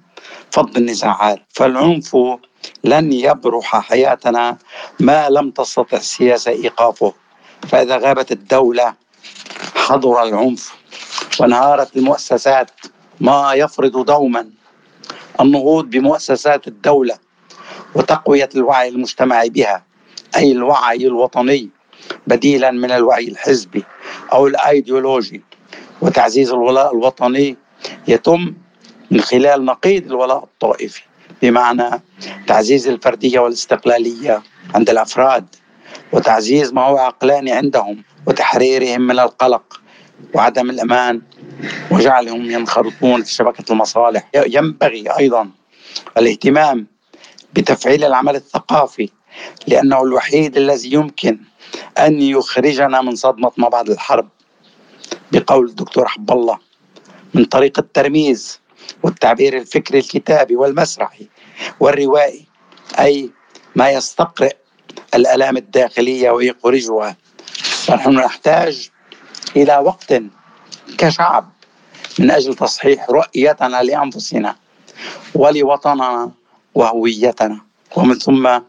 فض 0.50 0.76
النزاعات. 0.76 1.38
فالعنف 1.50 2.16
لن 2.84 3.12
يبرح 3.12 3.80
حياتنا 3.80 4.58
ما 5.00 5.28
لم 5.28 5.50
تستطع 5.50 5.96
السياسة 5.96 6.50
إيقافه. 6.50 7.14
فإذا 7.68 7.96
غابت 7.96 8.32
الدولة 8.32 8.94
حضر 9.75 10.23
العنف 10.23 10.75
وانهارت 11.40 11.96
المؤسسات 11.96 12.70
ما 13.20 13.54
يفرض 13.54 14.04
دوما 14.04 14.50
النهوض 15.40 15.84
بمؤسسات 15.84 16.68
الدولة 16.68 17.18
وتقوية 17.94 18.49
الوعي 18.54 18.88
المجتمعي 18.88 19.50
بها. 19.50 19.84
أي 20.36 20.52
الوعي 20.52 21.06
الوطني 21.06 21.68
بديلا 22.26 22.70
من 22.70 22.90
الوعي 22.90 23.28
الحزبي 23.28 23.84
أو 24.32 24.46
الأيديولوجي. 24.46 25.42
وتعزيز 26.02 26.50
الولاء 26.52 26.92
الوطني 26.94 27.56
يتم 28.08 28.54
من 29.10 29.20
خلال 29.20 29.64
نقيض 29.64 30.06
الولاء 30.06 30.44
الطائفي 30.44 31.02
بمعنى 31.42 32.02
تعزيز 32.46 32.88
الفردية 32.88 33.38
والاستقلالية 33.38 34.42
عند 34.74 34.90
الأفراد 34.90 35.46
وتعزيز 36.12 36.72
ما 36.72 36.82
هو 36.82 36.98
عقلاني 36.98 37.52
عندهم 37.52 38.02
وتحريرهم 38.26 39.00
من 39.00 39.18
القلق 39.20 39.80
وعدم 40.34 40.70
الأمان 40.70 41.22
وجعلهم 41.90 42.50
ينخرطون 42.50 43.22
في 43.22 43.32
شبكة 43.32 43.72
المصالح. 43.72 44.28
ينبغي 44.34 45.04
أيضا 45.18 45.50
الاهتمام 46.18 46.86
بتفعيل 47.54 48.04
العمل 48.04 48.37
الثقافي 48.37 49.08
لأنه 49.66 50.02
الوحيد 50.02 50.56
الذي 50.56 50.92
يمكن 50.92 51.38
أن 51.99 52.23
يخرجنا 52.23 53.02
من 53.02 53.16
صدمة 53.16 53.52
ما 53.56 53.68
بعد 53.68 53.90
الحرب. 53.90 54.28
بقول 55.32 55.66
الدكتور 55.68 56.08
حب 56.08 56.30
الله 56.30 56.58
من 57.34 57.44
طريق 57.44 57.78
الترميز 57.78 58.61
والتعبير 59.02 59.56
الفكري 59.58 59.99
الكتابي 59.99 60.56
والمسرحي 60.56 61.28
والروائي 61.80 62.44
أي 62.99 63.30
ما 63.76 63.90
يستقرئ 63.90 64.56
الآلام 65.14 65.56
الداخلية 65.56 66.30
ويخرجها. 66.30 67.16
فنحن 67.87 68.11
نحتاج 68.11 68.90
إلى 69.56 69.76
وقت 69.78 70.14
كشعب 70.99 71.52
من 72.18 72.30
أجل 72.30 72.54
تصحيح 72.54 73.11
رؤيتنا 73.11 73.82
لأنفسنا 73.82 74.56
ولوطننا. 75.34 76.30
وهويتنا. 76.75 77.61
ومن 77.97 78.14
ثم 78.14 78.61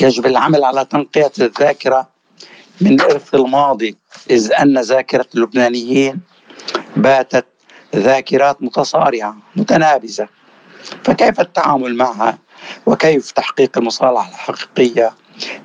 يجب 0.00 0.26
العمل 0.26 0.64
على 0.64 0.84
تنقية 0.84 1.32
الذاكرة 1.40 2.08
من 2.80 3.00
إرث 3.00 3.34
الماضي 3.34 3.96
إذ 4.30 4.52
أن 4.52 4.78
ذاكرة 4.78 5.26
اللبنانيين 5.34 6.20
باتت 6.96 7.46
ذاكرات 7.96 8.62
متصارعة 8.62 9.36
متنابزة. 9.56 10.28
فكيف 11.04 11.40
التعامل 11.40 11.96
معها؟ 11.96 12.38
وكيف 12.86 13.30
تحقيق 13.30 13.78
المصالحة 13.78 14.28
الحقيقية 14.28 15.12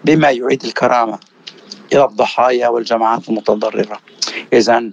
بما 0.05 0.31
يعيد 0.31 0.65
الكرامة 0.65 1.19
إلى 1.93 2.05
الضحايا 2.05 2.67
والجماعات 2.67 3.29
المتضررة؟ 3.29 3.99
إذا 4.53 4.91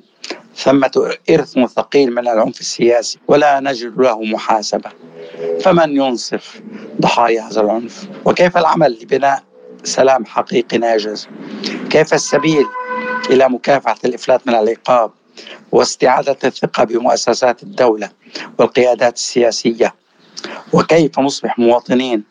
ثمة 0.57 1.15
إرث 1.31 1.59
ثقيل 1.59 2.15
من 2.15 2.29
العنف 2.29 2.61
السياسي 2.61 3.19
ولا 3.29 3.61
نجد 3.61 4.01
له 4.01 4.23
محاسبة. 4.23 4.91
فمن 5.61 5.97
ينصف 5.97 6.61
ضحايا 7.01 7.43
هذا 7.43 7.61
العنف؟ 7.61 8.09
وكيف 8.25 8.57
العمل 8.57 8.99
لبناء 9.03 9.43
سلام 9.85 10.25
حقيقي 10.25 10.79
ناجز؟ 10.79 11.29
كيف 11.91 12.15
السبيل 12.15 12.67
إلى 13.31 13.49
مكافحة 13.49 13.99
الإفلات 14.05 14.47
من 14.47 14.55
العقاب 14.55 15.11
واستعادة 15.73 16.37
الثقة 16.45 16.85
بمؤسسات 16.85 17.63
الدولة 17.63 18.11
والقيادات 18.59 19.17
السياسية؟ 19.17 19.95
وكيف 20.73 21.19
نصبح 21.19 21.59
مواطنين 21.59 22.25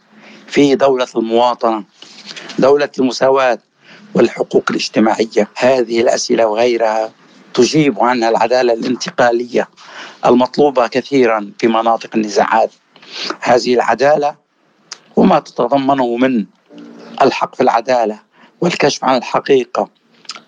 في 0.47 0.75
دولة 0.75 1.07
المواطنة 1.15 1.83
دولة 2.59 2.89
المساواة 2.99 3.59
والحقوق 4.13 4.63
الاجتماعية؟ 4.69 5.49
هذه 5.55 6.01
الأسئلة 6.01 6.45
وغيرها 6.47 7.11
تجيب 7.53 7.99
عنها 7.99 8.29
العدالة 8.29 8.73
الانتقالية 8.73 9.69
المطلوبة 10.25 10.87
كثيرا 10.87 11.51
في 11.59 11.67
مناطق 11.67 12.09
النزاعات. 12.15 12.71
هذه 13.41 13.73
العدالة 13.73 14.35
وما 15.15 15.39
تتضمنه 15.39 16.17
من 16.17 16.45
الحق 17.21 17.55
في 17.55 17.63
العدالة 17.63 18.19
والكشف 18.61 19.03
عن 19.03 19.17
الحقيقة 19.17 19.89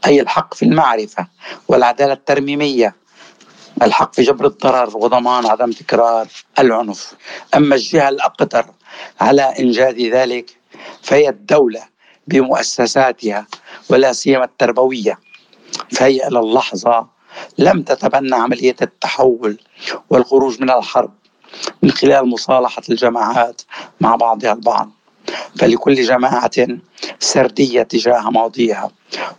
أي 0.06 0.22
الحق 0.22 0.54
في 0.54 0.66
المعرفة 0.66 1.28
والعدالة 1.68 2.14
الترميمية 2.14 2.96
الحق 3.82 4.14
في 4.14 4.22
جبر 4.22 4.46
الضرر 4.46 4.98
وضمان 4.98 5.46
عدم 5.46 5.72
تكرار 5.72 6.28
العنف. 6.60 7.14
أما 7.56 7.76
الجهة 7.76 8.10
الأقدر 8.10 8.66
على 9.22 9.42
إنجاز 9.42 9.96
ذلك 9.96 10.58
فهي 11.02 11.30
الدولة 11.30 11.82
بمؤسساتها 12.28 13.48
ولا 13.90 14.14
سيما 14.14 14.44
التربوية. 14.44 15.20
فهي 15.92 16.28
إلى 16.28 16.40
اللحظة 16.40 17.08
لم 17.58 17.82
تتبنى 17.84 18.36
عملية 18.36 18.76
التحول 18.82 19.60
والخروج 20.10 20.62
من 20.62 20.70
الحرب 20.70 21.14
من 21.84 21.92
خلال 21.92 22.30
مصالحة 22.30 22.82
الجماعات 22.90 23.62
مع 24.02 24.16
بعضها 24.16 24.54
البعض. 24.54 24.92
فلكل 25.60 25.96
جماعة 25.96 26.52
سردية 27.20 27.84
تجاه 27.84 28.30
ماضيها 28.30 28.92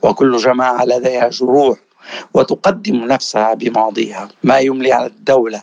وكل 0.03 0.37
جماعة 0.37 0.85
لديها 0.85 1.29
جروح 1.29 1.79
وتقدم 2.35 2.97
نفسها 2.97 3.55
بماضيها. 3.55 4.29
ما 4.43 4.59
يملي 4.59 4.93
على 4.93 5.07
الدولة 5.07 5.63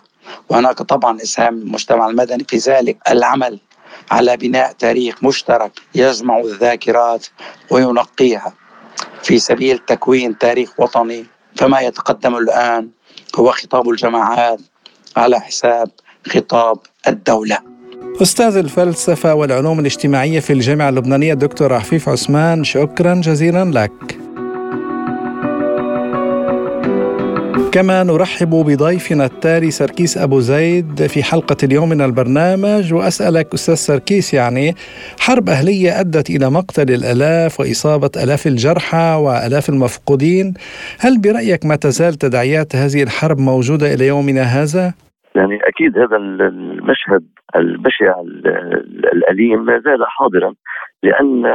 وهناك 0.49 0.77
طبعا 0.81 1.21
إسهام 1.21 1.57
المجتمع 1.57 2.07
المدني 2.07 2.43
في 2.49 2.57
ذلك 2.57 2.97
العمل 3.09 3.59
على 4.11 4.37
بناء 4.37 4.71
تاريخ 4.71 5.23
مشترك 5.23 5.71
يجمع 5.95 6.39
الذاكرات 6.39 7.27
وينقيها. 7.71 8.53
في 9.23 9.39
سبيل 9.39 9.77
تكوين 9.77 10.37
تاريخ 10.37 10.79
وطني 10.79 11.25
فما 11.55 11.79
يتقدم 11.81 12.35
الآن 12.37 12.89
هو 13.35 13.51
خطاب 13.51 13.89
الجماعات 13.89 14.59
على 15.17 15.39
حساب 15.39 15.89
خطاب 16.27 16.77
الدولة. 17.07 17.57
أستاذ 18.21 18.57
الفلسفة 18.57 19.35
والعلوم 19.35 19.79
الاجتماعية 19.79 20.39
في 20.39 20.53
الجامعة 20.53 20.89
اللبنانية 20.89 21.33
دكتور 21.33 21.73
عفيف 21.73 22.09
عثمان 22.09 22.63
شكرا 22.63 23.13
جزيلا 23.13 23.65
لك. 23.65 24.17
كما 27.71 28.03
نرحب 28.03 28.49
بضيفنا 28.49 29.25
التالي 29.25 29.71
سركيس 29.71 30.17
أبو 30.17 30.39
زيد 30.39 31.07
في 31.07 31.23
حلقة 31.23 31.57
اليوم 31.63 31.89
من 31.89 32.01
البرنامج 32.01 32.93
وأسألك 32.93 33.53
أستاذ 33.53 33.75
سركيس 33.75 34.33
يعني 34.33 34.75
حرب 35.19 35.49
أهلية 35.49 35.99
أدت 35.99 36.29
إلى 36.29 36.49
مقتل 36.49 36.93
الألاف 36.93 37.59
وإصابة 37.59 38.11
ألاف 38.17 38.47
الجرحى 38.47 39.17
وألاف 39.21 39.69
المفقودين. 39.69 40.53
هل 40.99 41.17
برأيك 41.17 41.65
ما 41.65 41.75
تزال 41.75 42.15
تداعيات 42.15 42.75
هذه 42.75 43.03
الحرب 43.03 43.39
موجودة 43.39 43.93
إلى 43.93 44.07
يومنا 44.07 44.43
هذا؟ 44.43 44.93
يعني 45.37 45.59
أكيد 45.63 45.97
هذا 45.97 46.17
المشهد 46.17 47.23
البشع 47.55 48.21
الأليم 49.13 49.65
ما 49.65 49.79
زال 49.79 50.05
حاضرا 50.07 50.53
لأن 51.03 51.45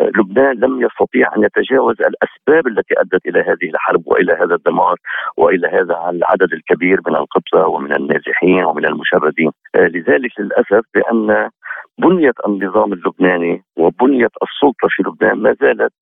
لبنان 0.00 0.56
لم 0.56 0.82
يستطيع 0.82 1.36
أن 1.36 1.42
يتجاوز 1.42 1.96
الأسباب 2.00 2.66
التي 2.66 2.94
أدت 3.00 3.26
إلى 3.26 3.40
هذه 3.40 3.70
الحرب 3.70 4.02
وإلى 4.06 4.32
هذا 4.32 4.54
الدمار 4.54 4.96
وإلى 5.36 5.68
هذا 5.68 6.10
العدد 6.10 6.52
الكبير 6.52 7.00
من 7.06 7.16
القتلى 7.16 7.60
ومن 7.60 7.96
النازحين 7.96 8.64
ومن 8.64 8.86
المشردين، 8.86 9.50
لذلك 9.76 10.30
للأسف 10.40 10.84
بأن 10.94 11.50
بنية 11.98 12.34
النظام 12.46 12.92
اللبناني 12.92 13.62
وبنية 13.76 14.28
السلطة 14.42 14.88
في 14.88 15.02
لبنان 15.02 15.42
ما 15.42 15.56
زالت 15.60 15.92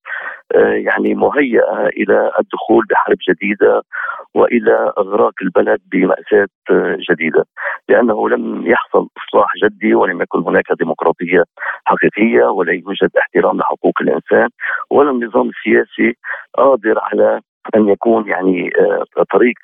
آه، 0.55 0.73
يعني 0.73 1.15
مهيئة 1.15 1.87
إلى 1.87 2.31
الدخول 2.39 2.85
بحرب 2.89 3.17
جديدة 3.29 3.81
وإلى 4.33 4.93
إغراق 4.97 5.33
البلد 5.41 5.81
بمأساة 5.91 6.47
آه، 6.71 6.97
جديدة. 7.11 7.45
لأنه 7.89 8.29
لم 8.29 8.67
يحصل 8.67 9.07
إصلاح 9.17 9.47
جدي 9.63 9.95
ولم 9.95 10.21
يكن 10.21 10.39
هناك 10.39 10.65
ديمقراطية 10.79 11.43
حقيقية 11.85 12.45
ولا 12.45 12.73
يوجد 12.73 13.09
احترام 13.17 13.57
لحقوق 13.57 14.01
الإنسان 14.01 14.49
ولا 14.89 15.11
النظام 15.11 15.49
السياسي 15.49 16.17
قادر 16.57 16.99
على 16.99 17.41
أن 17.75 17.89
يكون 17.89 18.29
يعني 18.29 18.69
آه، 18.79 19.23
طريق 19.33 19.55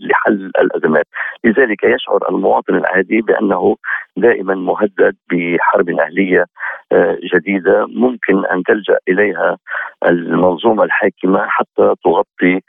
لحل 0.00 0.52
الأزمات، 0.60 1.06
لذلك 1.44 1.84
يشعر 1.84 2.28
المواطن 2.30 2.74
العادي 2.74 3.20
بأنه 3.20 3.76
دائما 4.16 4.54
مهدد 4.54 5.16
بحرب 5.30 5.90
أهلية 5.90 6.44
آه، 6.92 7.18
جديدة 7.34 7.86
ممكن 7.86 8.46
أن 8.46 8.62
تلجأ 8.62 8.98
إليها 9.08 9.58
المنظومة 10.06 10.84
الحاكمة 10.84 11.46
حتى 11.48 11.94
تغطي 12.04 12.60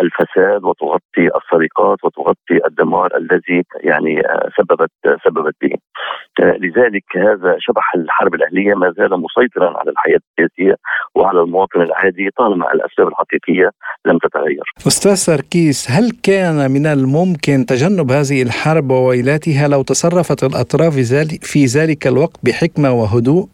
الفساد 0.00 0.64
وتغطي 0.64 1.26
السرقات 1.38 1.98
وتغطي 2.04 2.66
الدمار 2.66 3.16
الذي 3.16 3.62
يعني 3.80 4.22
سببت 4.58 4.90
سببت 5.24 5.54
به. 5.62 5.74
لذلك 6.38 7.04
هذا 7.16 7.56
شبح 7.58 7.94
الحرب 7.94 8.34
الأهلية 8.34 8.74
ما 8.74 8.94
زال 8.96 9.10
مسيطرا 9.10 9.78
على 9.78 9.90
الحياة 9.90 10.20
السياسية 10.30 10.76
وعلى 11.14 11.40
المواطن 11.40 11.80
العادي 11.82 12.30
طالما 12.36 12.72
الأسباب 12.72 13.08
الحقيقية 13.08 13.70
لم 14.06 14.18
تتغير. 14.18 14.62
أستاذ 14.86 15.14
سركيس 15.14 15.90
هل 15.90 16.10
كان 16.22 16.70
من 16.70 16.86
الممكن 16.86 17.66
تجنب 17.66 18.10
هذه 18.10 18.42
الحرب 18.42 18.90
وويلاتها 18.90 19.68
لو 19.68 19.82
تصرفت 19.82 20.44
الأطراف 20.44 20.94
في 21.42 21.64
ذلك 21.64 22.06
الوقت 22.06 22.38
بحكمة 22.44 22.92
وهدوء؟ 22.92 23.48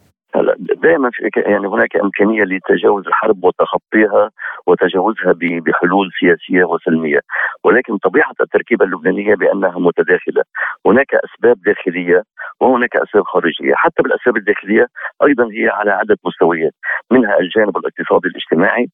دائما 0.83 1.11
يعني 1.37 1.67
هناك 1.67 1.97
إمكانية 1.97 2.45
لتجاوز 2.45 3.07
الحرب 3.07 3.45
وتخطيها 3.45 4.31
وتجاوزها 4.67 5.35
بحلول 5.41 6.11
سياسية 6.21 6.65
وسلمية، 6.65 7.21
ولكن 7.65 7.99
طبيعة 7.99 8.33
التركيبة 8.41 8.85
اللبنانية 8.85 9.35
بأنها 9.35 9.79
متداخلة، 9.79 10.43
هناك 10.87 11.07
أسباب 11.15 11.57
داخلية 11.67 12.23
وهناك 12.61 12.97
أسباب 12.97 13.25
خارجية، 13.25 13.75
حتى 13.75 14.03
بالأسباب 14.03 14.37
الداخلية 14.37 14.87
أيضا 15.27 15.45
هي 15.53 15.69
على 15.69 15.91
عده 15.91 16.17
مستويات، 16.25 16.73
منها 17.11 17.39
الجانب 17.39 17.77
الاقتصادي 17.77 18.29
الاجتماعي، 18.29 18.87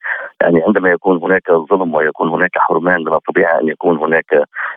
يعني 0.43 0.63
عندما 0.67 0.91
يكون 0.91 1.17
هناك 1.23 1.53
ظلم 1.53 1.95
ويكون 1.95 2.29
هناك 2.29 2.51
حرمان 2.57 3.01
من 3.01 3.13
الطبيعه 3.13 3.61
أن 3.61 3.69
يكون 3.69 3.99
هناك 3.99 4.35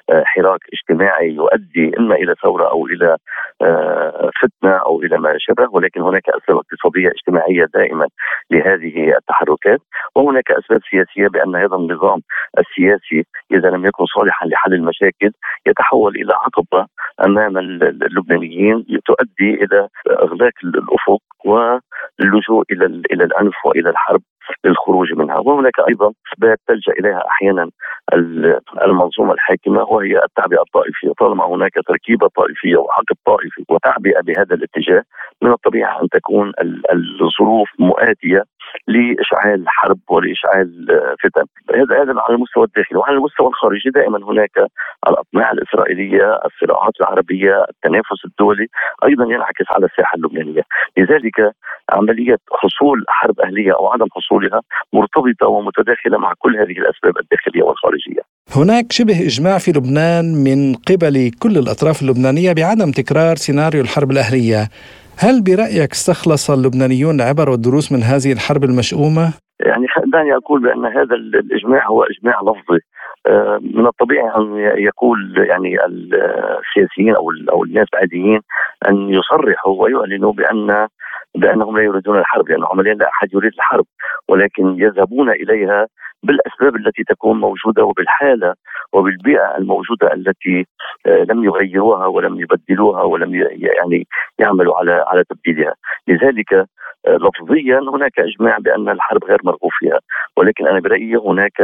آه، 0.10 0.24
حراك 0.26 0.60
اجتماعي 0.74 1.30
يؤدي 1.34 1.92
إما 2.00 2.16
إلى 2.16 2.36
ثورة 2.44 2.70
أو 2.70 2.86
إلى 2.88 3.18
آه، 3.62 4.30
فتنة 4.42 4.72
أو 4.72 5.02
إلى 5.02 5.18
ما 5.18 5.36
شابه، 5.40 5.68
ولكن 5.72 6.02
هناك 6.02 6.30
أسباب 6.30 6.58
اقتصادية 6.58 7.05
اجتماعيه 7.08 7.66
دائما 7.74 8.08
لهذه 8.52 9.18
التحركات، 9.18 9.80
وهناك 10.16 10.52
أسباب 10.52 10.82
سياسية 10.92 11.28
بأن 11.28 11.56
هذا 11.56 11.76
النظام 11.76 12.20
السياسي 12.60 13.26
إذا 13.52 13.70
لم 13.70 13.86
يكن 13.86 14.06
صالحا 14.06 14.46
لحل 14.48 14.74
المشاكل 14.74 15.32
يتحول 15.68 16.16
إلى 16.16 16.34
عقبة 16.34 16.88
أمام 17.26 17.58
اللبنانيين 17.58 18.86
تؤدي 19.06 19.54
إلى 19.64 19.88
إغلاق 20.10 20.54
الأفق 20.64 21.22
واللجوء 21.46 22.64
إلى 22.72 22.86
إلى 22.86 23.24
العنف 23.24 23.66
وإلى 23.66 23.90
الحرب. 23.90 24.22
للخروج 24.66 25.14
منها. 25.14 25.38
وهناك 25.40 25.80
أيضا 25.90 26.14
اسباب 26.34 26.58
تلجأ 26.68 26.92
إليها 27.00 27.24
أحيانا 27.32 27.70
المنظومة 28.86 29.34
الحاكمة 29.34 29.84
وهي 29.84 30.24
التعبئه 30.24 30.62
الطائفية. 30.62 31.12
طالما 31.20 31.46
هناك 31.46 31.74
تركيبة 31.88 32.28
طائفية 32.36 32.78
وحقد 32.78 33.16
طائفي 33.26 33.64
وتعبئة 33.70 34.22
بهذا 34.22 34.56
الاتجاه 34.56 35.04
من 35.42 35.52
الطبيعي 35.52 36.02
أن 36.02 36.10
تكون 36.10 36.52
الظروف 37.22 37.70
مؤاتية 37.80 38.44
لإشعال 38.88 39.64
حرب 39.68 40.00
ولإشعال 40.10 40.70
فتن. 41.24 41.46
هذا 41.76 42.04
هذا 42.04 42.14
على 42.22 42.36
المستوى 42.36 42.64
الداخلي. 42.64 43.00
وعلى 43.00 43.18
المستوى 43.18 43.48
الخارجي 43.48 43.90
دائما 43.90 44.18
هناك 44.32 44.56
الأطماع 45.10 45.52
الإسرائيلية 45.52 46.40
الصراعات 46.46 46.94
العربية 47.02 47.66
التنافس 47.70 48.26
الدولي 48.26 48.68
أيضا 49.06 49.24
ينعكس 49.24 49.66
على 49.70 49.86
الساحة 49.86 50.16
اللبنانية. 50.16 50.62
لذلك 50.98 51.38
عملية 51.94 52.38
حصول 52.52 53.06
حرب 53.08 53.40
أهلية 53.40 53.74
أو 53.74 53.88
عدم 53.88 54.08
حصولها 54.12 54.62
مرتبطة 54.94 55.48
ومتداخلة 55.48 56.18
مع 56.18 56.34
كل 56.40 56.58
هذه 56.58 56.78
الأسباب 56.84 57.14
الداخلية 57.18 57.64
والخارجية. 57.64 58.22
هناك 58.56 58.92
شبه 58.92 59.26
إجماع 59.26 59.58
في 59.58 59.72
لبنان 59.72 60.26
من 60.44 60.76
قبل 60.90 61.32
كل 61.44 61.58
الأطراف 61.58 62.02
اللبنانية 62.02 62.54
بعدم 62.54 62.92
تكرار 62.92 63.36
سيناريو 63.36 63.82
الحرب 63.82 64.12
الأهلية. 64.12 64.70
هل 65.18 65.44
برأيك 65.44 65.92
استخلص 65.92 66.52
اللبنانيون 66.52 67.16
العبر 67.16 67.50
والدروس 67.50 67.92
من 67.92 68.00
هذه 68.04 68.32
الحرب 68.32 68.64
المشؤومة؟ 68.64 69.34
يعني 69.60 69.86
دعني 70.14 70.36
أقول 70.36 70.62
بأن 70.62 70.86
هذا 70.86 71.16
الإجماع 71.16 71.88
هو 71.88 72.04
إجماع 72.04 72.42
لفظي 72.42 72.80
آه، 73.28 73.60
من 73.74 73.88
الطبيعي 73.88 74.28
أن 74.38 74.58
يقول 74.78 75.46
يعني 75.50 75.78
السياسيين 75.86 77.16
أو 77.16 77.32
أو 77.52 77.64
الناس 77.64 77.88
العاديين 77.94 78.40
أن 78.90 79.10
يصرحوا 79.10 79.84
ويعلنوا 79.84 80.34
بان 80.34 80.88
بأنهم 81.36 81.78
لا 81.78 81.84
يريدون 81.84 82.20
الحرب 82.20 82.50
لأن 82.50 82.64
عمليا 82.72 82.94
لا 82.94 83.10
أحد 83.10 83.34
يريد 83.34 83.52
الحرب 83.54 83.86
ولكن 84.30 84.76
يذهبون 84.80 85.30
إليها 85.30 85.88
بالأسباب 86.24 86.76
التي 86.76 87.04
تكون 87.04 87.40
موجودة 87.40 87.84
وبالحالة 87.84 88.54
وبالبيئة 88.94 89.58
الموجودة 89.58 90.14
التي 90.14 90.66
آه، 91.08 91.26
لم 91.30 91.44
يغيروها 91.44 92.06
ولم 92.06 92.40
يبدلوها 92.40 93.04
ولم 93.04 93.36
يعني 93.52 94.08
يعملوا 94.40 94.78
على 94.78 95.06
على 95.08 95.24
تبديلها، 95.30 95.74
لذلك 96.08 96.54
آه، 96.54 96.68
لفظيا 97.08 97.80
هناك 97.80 98.20
إجماع 98.20 98.58
بأن 98.58 98.90
الحرب 98.90 99.24
غير 99.24 99.40
مرغوب 99.44 99.72
فيها، 99.80 100.00
ولكن 100.38 100.68
أنا 100.68 100.80
برأيي 100.80 101.16
هناك 101.16 101.62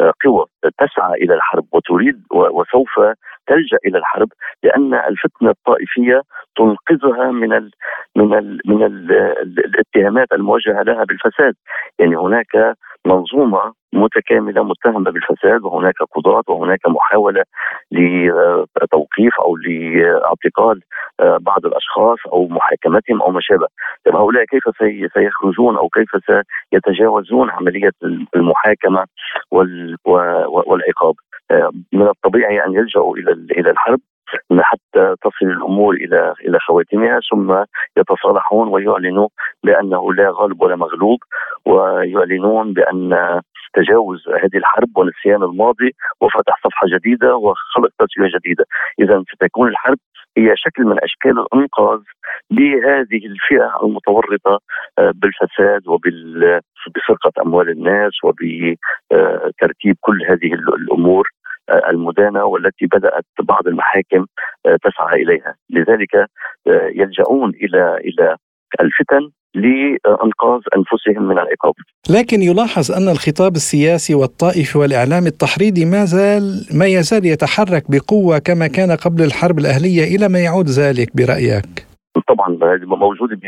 آه، 0.00 0.12
قوى 0.24 0.46
تسعى 0.78 1.14
إلى 1.14 1.34
الحرب 1.34 1.64
وتريد 1.72 2.22
وسوف 2.32 3.00
تلجأ 3.46 3.78
إلى 3.86 3.98
الحرب 3.98 4.28
لأن 4.62 4.94
الفتنة 4.94 5.50
الطائفية 5.50 6.22
تنقذها 6.56 7.30
من 7.30 7.52
ال 7.52 7.70
من 8.16 8.34
ال 8.38 8.60
من 8.66 8.82
ال 8.82 9.12
الاتهامات 9.66 10.32
الموجهه 10.32 10.82
لها 10.82 11.04
بالفساد، 11.04 11.54
يعني 11.98 12.16
هناك 12.16 12.76
منظومة 13.06 13.72
متكاملة 13.92 14.64
متهمة 14.64 15.10
بالفساد 15.10 15.62
وهناك 15.62 15.94
قضاة 16.16 16.42
وهناك 16.48 16.88
محاولة 16.88 17.42
لتوقيف 17.90 19.40
أو 19.40 19.56
لاعتقال 19.56 20.80
آه، 21.20 21.38
بعض 21.40 21.66
الأشخاص 21.66 22.18
أو 22.32 22.48
محاكمتهم 22.48 23.22
أو 23.22 23.30
ما 23.30 23.40
شابه، 23.42 23.66
طيب 24.04 24.16
هؤلاء 24.16 24.44
كيف 24.44 24.62
سيخرجون 25.14 25.76
أو 25.76 25.88
كيف 25.88 26.08
سيتجاوزون 26.72 27.50
عملية 27.50 27.92
المحاكمة 28.36 29.04
والعقاب؟ 30.66 31.14
آه، 31.50 31.70
من 31.92 32.08
الطبيعي 32.08 32.64
أن 32.66 32.74
يلجأوا 32.74 33.16
إلى 33.16 33.32
إلى 33.32 33.70
الحرب 33.70 34.00
حتى 34.60 35.14
تصل 35.22 35.46
الأمور 35.46 35.94
إلى 35.94 36.34
إلى 36.48 36.58
خواتمها 36.58 37.20
ثم 37.30 37.64
يتصالحون 37.96 38.68
ويعلنوا 38.68 39.28
بأنه 39.64 40.14
لا 40.14 40.30
غالب 40.30 40.62
ولا 40.62 40.76
مغلوب 40.76 41.18
ويعلنون 41.66 42.72
بأن 42.72 43.40
تجاوز 43.74 44.28
هذه 44.28 44.56
الحرب 44.56 44.96
ونسيان 44.96 45.42
الماضي 45.42 45.90
وفتح 46.20 46.54
صفحة 46.64 46.86
جديدة 46.98 47.36
وخلق 47.36 47.90
تسويه 47.98 48.30
جديدة، 48.38 48.64
اذا 49.00 49.24
ستكون 49.34 49.68
الحرب 49.68 49.98
هي 50.36 50.52
شكل 50.56 50.84
من 50.84 50.96
أشكال 51.02 51.38
الإنقاذ 51.38 52.00
لهذه 52.50 53.26
الفئة 53.26 53.70
المتورطة 53.82 54.60
آه، 54.98 55.12
بالفساد 55.14 55.88
وبسرقه 55.88 57.42
أموال 57.46 57.70
الناس 57.70 58.12
وبترتيب 58.24 59.96
كل 60.00 60.22
هذه 60.28 60.54
الأمور. 60.54 61.28
المدانة 61.70 62.44
والتي 62.44 62.86
بدأت 62.86 63.24
بعض 63.42 63.66
المحاكم 63.66 64.26
آه، 64.66 64.78
تسعى 64.82 65.22
إليها، 65.22 65.54
لذلك 65.70 66.26
يلجؤون 66.94 67.50
إلى 67.50 67.96
إلى 67.96 68.36
الفتن 68.80 69.30
لإنقاذ 69.54 70.60
أنفسهم 70.76 71.28
من 71.28 71.38
العقاب. 71.38 71.74
لكن 72.10 72.42
يلاحظ 72.42 72.92
أن 72.92 73.08
الخطاب 73.08 73.56
السياسي 73.56 74.14
والطائفي 74.14 74.78
والإعلام 74.78 75.26
التحريضي 75.26 75.84
ما 75.84 76.04
زال 76.04 76.66
ما 76.74 76.86
يزال 76.86 77.26
يتحرك 77.26 77.90
بقوة 77.90 78.38
كما 78.38 78.66
كان 78.66 78.90
قبل 78.90 79.22
الحرب 79.22 79.58
الأهلية 79.58 80.16
إلى 80.16 80.28
ما 80.28 80.38
يعود 80.38 80.68
ذلك 80.68 81.16
برأيك؟ 81.16 81.91
طبعا 82.20 82.58
موجود 82.84 83.40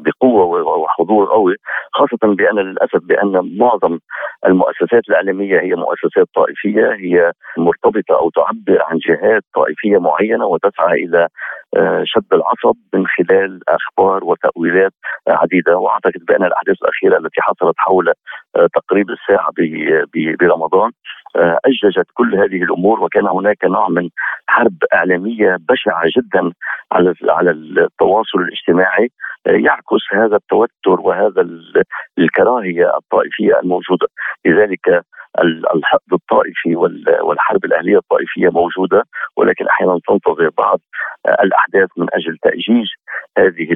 بقوة 0.00 0.44
وحضور 0.78 1.26
قوي 1.26 1.56
خاصة 1.92 2.34
بأن 2.34 2.58
للأسف 2.58 3.00
بأن 3.02 3.58
معظم 3.58 3.98
المؤسسات 4.46 5.08
الاعلاميه 5.08 5.60
هي 5.60 5.74
مؤسسات 5.74 6.28
طائفية 6.34 6.92
هي 6.92 7.32
مرتبطة 7.58 8.18
أو 8.18 8.30
تعبر 8.30 8.82
عن 8.82 8.98
جهات 8.98 9.42
طائفية 9.54 9.98
معينة 9.98 10.46
وتسعى 10.46 11.04
إلى 11.04 11.28
آه، 11.76 12.02
شد 12.06 12.32
العصب 12.32 12.76
من 12.94 13.06
خلال 13.06 13.60
أخبار 13.68 14.24
وتأويلات 14.24 14.92
عديدة. 15.28 15.78
وأعتقد 15.78 16.24
بأن 16.28 16.44
الأحداث 16.44 16.76
الأخيرة 16.82 17.18
التي 17.18 17.40
حصلت 17.40 17.74
حول 17.76 18.08
آه، 18.56 18.68
تقريب 18.74 19.06
الساعة 19.10 19.50
برمضان 20.40 20.90
آه، 21.36 21.58
اججت 21.64 22.06
كل 22.14 22.34
هذه 22.34 22.62
الأمور 22.62 23.04
وكان 23.04 23.26
هناك 23.26 23.64
نوع 23.64 23.88
من 23.88 24.08
حرب 24.46 24.76
إعلامية 24.94 25.56
بشعة 25.68 26.02
جدا 26.16 26.52
على 26.92 27.14
على 27.28 27.50
التواصل 27.50 28.38
الاجتماعي 28.38 29.10
يعكس 29.46 30.04
هذا 30.12 30.36
التوتر 30.36 31.00
وهذا 31.00 31.48
الكراهية 32.18 32.96
الطائفية 32.96 33.60
الموجودة. 33.62 34.06
لذلك 34.44 35.04
الحقد 35.74 36.12
الطائفي 36.12 36.76
والحرب 37.22 37.64
الأهلية 37.64 37.96
الطائفية 37.96 38.48
موجودة 38.48 39.04
ولكن 39.36 39.66
أحيانا 39.66 39.98
تنتظر 40.08 40.50
بعض 40.58 40.80
الأحداث 41.26 41.88
من 41.96 42.06
أجل 42.14 42.36
تأجيج 42.42 42.86
هذه 43.38 43.72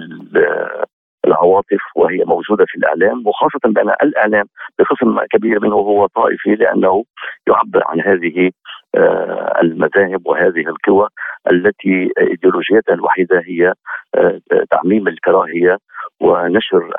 العواطف 1.26 1.80
وهي 1.96 2.24
موجودة 2.26 2.64
في 2.68 2.78
الإعلام 2.78 3.26
وخاصة 3.26 3.60
بأن 3.64 3.94
الإعلام 4.02 4.44
بقسم 4.78 5.20
كبير 5.30 5.60
منه 5.60 5.74
هو 5.74 6.06
طائفي 6.06 6.54
لأنه 6.54 7.04
يعبر 7.48 7.82
عن 7.86 8.00
هذه 8.00 8.50
آه، 8.96 9.60
المذاهب 9.62 10.26
وهذه 10.26 10.68
القوى 10.68 11.08
التي 11.52 12.10
ايديولوجيتها 12.18 12.94
الوحيدة 12.94 13.42
هي 13.46 13.72
آه، 14.14 14.40
تعميم 14.70 15.08
الكراهية 15.08 15.78
ونشر 16.20 16.90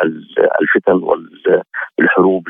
الفتن 0.62 1.02
والحروب 2.00 2.44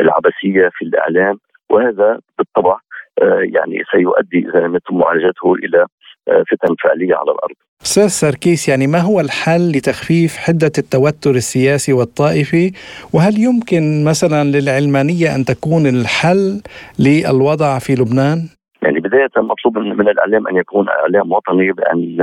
العبثيه 0.00 0.70
في 0.72 0.84
الإعلام 0.84 1.38
وهذا 1.70 2.18
بالطبع 2.38 2.78
آه، 3.22 3.40
يعني 3.42 3.82
سيؤدي 3.90 4.48
اذا 4.48 4.60
لم 4.60 4.76
يتم 4.76 4.98
معالجته 4.98 5.54
إلى 5.54 5.86
فتن 6.26 6.74
فعلية 6.84 7.14
على 7.14 7.30
الأرض. 7.30 7.54
أستاذ 7.82 8.08
سركيس 8.08 8.68
يعني 8.68 8.86
ما 8.86 8.98
هو 8.98 9.20
الحل 9.20 9.70
لتخفيف 9.70 10.36
حدة 10.36 10.72
التوتر 10.78 11.30
السياسي 11.30 11.92
والطائفي 11.92 12.72
وهل 13.12 13.38
يمكن 13.38 14.04
مثلا 14.04 14.58
للعلمانية 14.58 15.34
أن 15.34 15.44
تكون 15.44 15.86
الحل 15.86 16.62
للوضع 16.98 17.78
في 17.78 17.94
لبنان؟ 17.94 18.48
يعني 18.86 19.00
بداية 19.00 19.30
مطلوب 19.36 19.78
من 19.78 20.08
الإعلام 20.08 20.48
أن 20.48 20.56
يكون 20.56 20.88
إعلام 20.88 21.32
وطني 21.32 21.72
بأن 21.72 22.16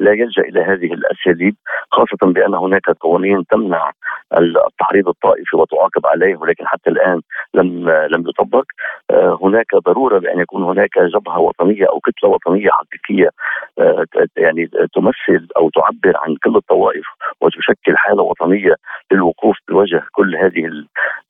لا 0.00 0.12
يلجأ 0.12 0.42
إلى 0.42 0.60
هذه 0.60 0.92
الأساليب 0.92 1.54
خاصة 1.90 2.32
بأن 2.32 2.54
هناك 2.54 2.90
قوانين 2.90 3.46
تمنع 3.46 3.92
التحريض 4.38 5.08
الطائفي 5.08 5.56
وتعاقب 5.56 6.06
عليه 6.06 6.36
ولكن 6.36 6.66
حتى 6.66 6.90
الآن 6.90 7.20
لم 7.54 7.90
لم 7.90 8.28
يطبق. 8.28 8.64
آه، 9.10 9.38
هناك 9.42 9.74
ضرورة 9.74 10.18
بأن 10.18 10.40
يكون 10.40 10.62
هناك 10.62 10.98
جبهة 10.98 11.38
وطنية 11.38 11.86
أو 11.86 12.00
كتلة 12.00 12.30
وطنية 12.30 12.68
حقيقية 12.70 13.30
آه، 13.78 14.04
يعني 14.36 14.70
تمثل 14.94 15.46
أو 15.56 15.70
تعبر 15.70 16.16
عن 16.16 16.36
كل 16.44 16.56
الطوائف 16.56 17.04
وتشكل 17.40 17.96
حالة 17.96 18.22
وطنية 18.22 18.74
للوقوف 19.12 19.56
بوجه 19.68 20.02
كل 20.12 20.36
هذه 20.36 20.70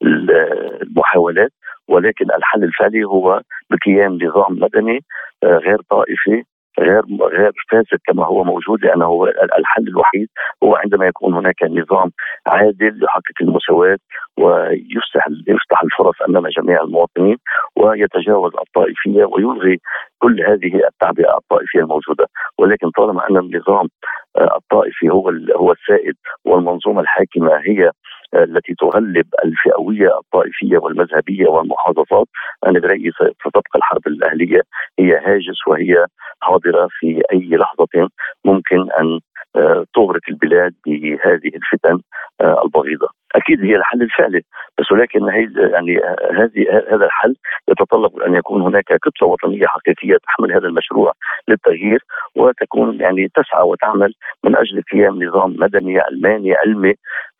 المحاولات. 0.03 1.53
ولكن 1.91 2.27
الحل 2.31 2.65
الفعلي 2.65 3.05
هو 3.05 3.41
بقيام 3.71 4.19
نظام 4.23 4.53
مدني 4.61 5.01
آه، 5.45 5.57
غير 5.57 5.79
طائفي 5.91 6.45
غير 6.81 7.03
غير 7.23 7.53
فاسد 7.71 7.99
كما 8.07 8.27
هو 8.27 8.45
موجود 8.45 8.85
لأنه 8.85 9.25
الحل 9.59 9.89
الوحيد 9.89 10.29
هو 10.65 10.77
عندما 10.77 11.07
يكون 11.07 11.35
هناك 11.35 11.63
نظام 11.63 12.11
عادل 12.47 13.05
يحقق 13.05 13.39
المساواة 13.41 13.99
ويفتح 14.39 15.27
يفتح 15.49 15.83
الفرص 15.83 16.23
أمام 16.29 16.49
جميع 16.59 16.83
المواطنين 16.83 17.37
ويتجاوز 17.77 18.53
الطائفية 18.55 19.25
ويلغي 19.25 19.79
كل 20.19 20.41
هذه 20.41 20.81
التعبئة 20.89 21.37
الطائفية 21.37 21.81
الموجودة. 21.81 22.27
ولكن 22.59 22.91
طالما 22.91 23.31
أن 23.31 23.37
النظام 23.37 23.89
آه، 24.37 24.57
الطائفي 24.57 25.11
هو 25.11 25.31
هو 25.57 25.73
السائد 25.73 26.15
والمنظومة 26.45 27.01
الحاكمة 27.01 27.53
هي 27.57 27.91
التي 28.35 28.75
تغلب 28.75 29.27
الفئوية 29.45 30.19
الطائفية 30.19 30.79
والمذهبية 30.79 31.47
والمحافظات 31.49 32.27
أنا 32.67 32.81
برأيي 32.81 33.11
ستبقى 33.41 33.77
الحرب 33.77 34.07
الأهلية 34.07 34.63
هي 34.99 35.17
هاجس 35.17 35.67
وهي 35.67 36.07
حاضرة 36.41 36.89
في 36.91 37.23
أي 37.33 37.49
لحظة 37.57 38.09
ممكن 38.45 38.91
أن 39.01 39.21
آه، 39.57 39.85
تغرق 39.95 40.21
البلاد 40.29 40.75
بهذه 40.87 41.51
الفتن 41.57 42.01
آه، 42.41 42.63
البغيضة. 42.65 43.20
أكيد 43.35 43.65
هي 43.65 43.77
الحل 43.77 44.03
الفعلي 44.03 44.43
بس 44.79 44.93
ولكن 44.93 45.29
هي 45.29 45.49
يعني 45.73 46.01
هذه 46.39 46.85
هذا 46.93 47.05
الحل 47.05 47.37
يتطلب 47.69 48.21
أن 48.21 48.35
يكون 48.35 48.63
هناك 48.63 48.85
كتله 48.85 49.29
وطنية 49.29 49.67
حقيقية 49.67 50.17
تحمل 50.17 50.53
هذا 50.53 50.67
المشروع 50.67 51.13
للتغيير 51.49 52.05
وتكون 52.37 53.01
يعني 53.01 53.29
تسعى 53.35 53.63
وتعمل 53.63 54.15
من 54.45 54.57
أجل 54.57 54.83
قيام 54.93 55.23
نظام 55.23 55.57
مدني 55.59 56.01
علماني 56.01 56.55
علمي 56.55 56.95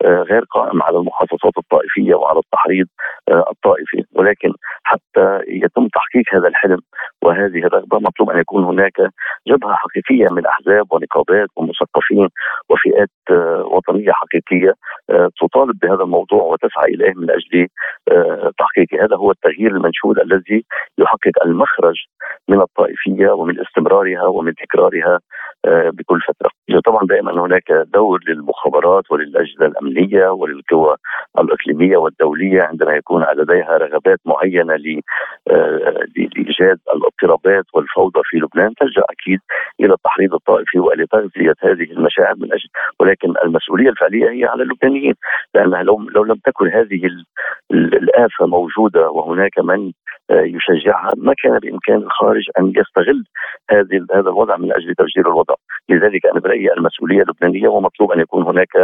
آه، 0.05 0.21
غير 0.21 0.43
قائم 0.49 0.83
على 0.83 0.97
المخصصات 0.97 1.57
الطائفية 1.57 2.15
وعلى 2.15 2.39
التحريض 2.39 2.87
آه، 3.29 3.45
الطائفي. 3.51 4.03
ولكن 4.15 4.53
حتى 4.83 5.39
يتم 5.47 5.87
تحقيق 5.87 6.35
هذا 6.35 6.47
الحلم 6.47 6.79
وهذه 7.23 7.65
الرغبة 7.65 7.99
مطلوب 7.99 8.29
أن 8.29 8.39
يكون 8.39 8.63
هناك 8.63 8.97
جبهة 9.47 9.75
حقيقية 9.75 10.27
من 10.31 10.45
أحزاب 10.45 10.85
ونقابات 10.91 11.49
ومثقفين 11.55 12.29
وفئات 12.69 13.09
آه، 13.31 13.63
وطنية 13.71 14.11
حقيقية 14.11 14.73
تطالب 15.41 15.79
بهذا 15.81 16.03
الموضوع 16.03 16.43
وتسعى 16.43 16.93
إليه 16.93 17.13
من 17.15 17.29
أجل 17.31 17.67
تحقيقه، 18.57 19.05
هذا 19.05 19.15
هو 19.15 19.31
التغيير 19.31 19.71
المنشود 19.71 20.19
الذي 20.19 20.65
يحقق 20.97 21.43
المخرج 21.45 21.95
من 22.49 22.61
الطائفية 22.61 23.29
ومن 23.31 23.59
استمرارها 23.59 24.27
ومن 24.27 24.53
تكرارها 24.55 25.19
بكل 25.67 26.19
فترة. 26.21 26.51
طبعا 26.85 27.05
دائما 27.07 27.45
هناك 27.45 27.71
دور 27.93 28.19
للمخابرات 28.27 29.11
وللأجهزة 29.11 29.65
الأمنية 29.65 30.29
وللقوى 30.29 30.95
الإقليمية 31.39 31.97
والدولية 31.97 32.61
عندما 32.61 32.95
يكون 32.95 33.25
لديها 33.35 33.77
رغبات 33.77 34.19
معينة 34.25 34.73
آه، 35.49 36.07
لإيجاد 36.17 36.79
الاضطرابات 37.23 37.65
والفوضى 37.73 38.21
في 38.23 38.37
لبنان 38.37 38.73
تلجأ 38.75 39.03
أكيد 39.09 39.39
إلى 39.79 39.93
التحريض 39.93 40.33
الطائفي 40.33 40.79
والى 40.79 41.05
تغذيه 41.05 41.53
هذه 41.63 41.91
المشاعر 41.91 42.35
من 42.35 42.53
أجل 42.53 42.69
ولكن 42.99 43.33
المسؤولية 43.43 43.89
الفعلية 43.89 44.29
هي 44.29 44.45
على 44.45 44.63
اللبنانيين 44.63 45.13
لأن 45.55 45.85
لو 45.85 45.99
لو 46.15 46.23
لم 46.23 46.39
تكن 46.45 46.67
هذه 46.67 47.01
الآفة 47.71 48.45
موجودة 48.45 49.09
وهناك 49.09 49.59
من 49.59 49.91
آه، 50.31 50.41
يشجعها 50.41 51.09
ما 51.17 51.33
كان 51.43 51.59
بإمكان 51.59 51.97
الخارج 51.97 52.43
أن 52.59 52.73
يستغل 52.75 53.23
هذه 53.71 54.05
هذا 54.13 54.29
الوضع 54.29 54.57
من 54.57 54.71
أجل 54.73 54.95
تفجير 54.95 55.27
الوضع، 55.27 55.55
لذلك 55.89 56.25
أنا 56.25 56.39
برأيي 56.39 56.73
المسؤولية 56.73 57.21
اللبنانية 57.21 57.67
ومطلوب 57.67 58.11
أن 58.11 58.19
يكون 58.19 58.43
هناك 58.43 58.75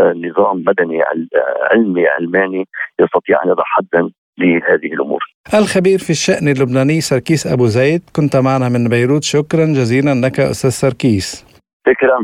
آه، 0.00 0.12
نظام 0.12 0.64
مدني 0.66 1.02
علمي 1.70 2.08
علماني 2.08 2.68
يستطيع 3.00 3.44
أن 3.44 3.48
يضع 3.48 3.64
حدا 3.66 4.10
لهذه 4.38 4.92
الأمور. 4.94 5.20
الخبير 5.54 5.98
في 5.98 6.10
الشأن 6.10 6.48
اللبناني 6.48 7.00
سركيس 7.00 7.46
أبو 7.46 7.66
زيد 7.66 8.02
كنت 8.12 8.36
معنا 8.36 8.68
من 8.68 8.88
بيروت 8.88 9.24
شكرا 9.24 9.66
جزيلا 9.66 10.14
لك 10.14 10.40
أستاذ 10.40 10.70
سركيس. 10.70 11.44
شكرا. 11.86 12.18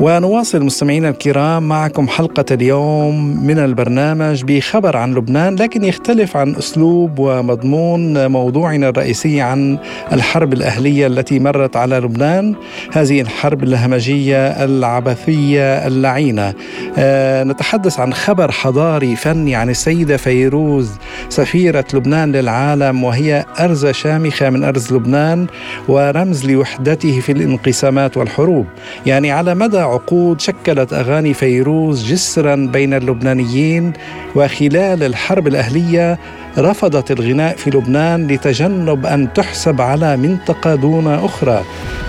ونواصل 0.00 0.62
مستمعينا 0.62 1.08
الكرام 1.08 1.68
معكم 1.68 2.08
حلقة 2.08 2.44
اليوم 2.50 3.46
من 3.46 3.58
البرنامج 3.58 4.44
بخبر 4.44 4.96
عن 4.96 5.14
لبنان 5.14 5.56
لكن 5.56 5.84
يختلف 5.84 6.36
عن 6.36 6.56
أسلوب 6.56 7.18
ومضمون 7.18 8.26
موضوعنا 8.26 8.88
الرئيسي 8.88 9.40
عن 9.40 9.78
الحرب 10.12 10.52
الأهلية 10.52 11.06
التي 11.06 11.38
مرت 11.38 11.76
على 11.76 11.98
لبنان 11.98 12.54
هذه 12.92 13.20
الحرب 13.20 13.62
الهمجية 13.62 14.46
العبثية 14.46 15.86
اللعينة. 15.86 16.54
أه 16.98 17.44
نتحدث 17.44 18.00
عن 18.00 18.14
خبر 18.14 18.50
حضاري 18.50 19.16
فني 19.16 19.54
عن 19.54 19.70
السيدة 19.70 20.16
فيروز 20.16 20.90
سفيرة 21.30 21.84
لبنان 21.94 22.32
للعالم 22.32 23.04
وهي 23.04 23.44
أرزة 23.60 23.92
شامخة 23.92 24.50
من 24.50 24.64
أرز 24.64 24.92
لبنان 24.92 25.46
ورمز 25.88 26.50
لوحدته 26.50 27.20
في 27.20 27.32
الانقسامات 27.32 28.16
والحروب. 28.16 28.66
يعني 29.06 29.30
على 29.32 29.54
مدى 29.54 29.78
عقود 29.78 30.40
شكلت 30.40 30.92
أغاني 30.92 31.34
فيروز 31.34 32.04
جسرا 32.12 32.54
بين 32.72 32.94
اللبنانيين 32.94 33.92
وخلال 34.34 35.02
الحرب 35.02 35.46
الأهلية 35.46 36.18
رفضت 36.58 37.10
الغناء 37.10 37.56
في 37.56 37.70
لبنان 37.70 38.26
لتجنب 38.26 39.06
أن 39.06 39.32
تحسب 39.32 39.80
على 39.80 40.16
منطقة 40.16 40.74
دون 40.74 41.06
أخرى. 41.06 41.64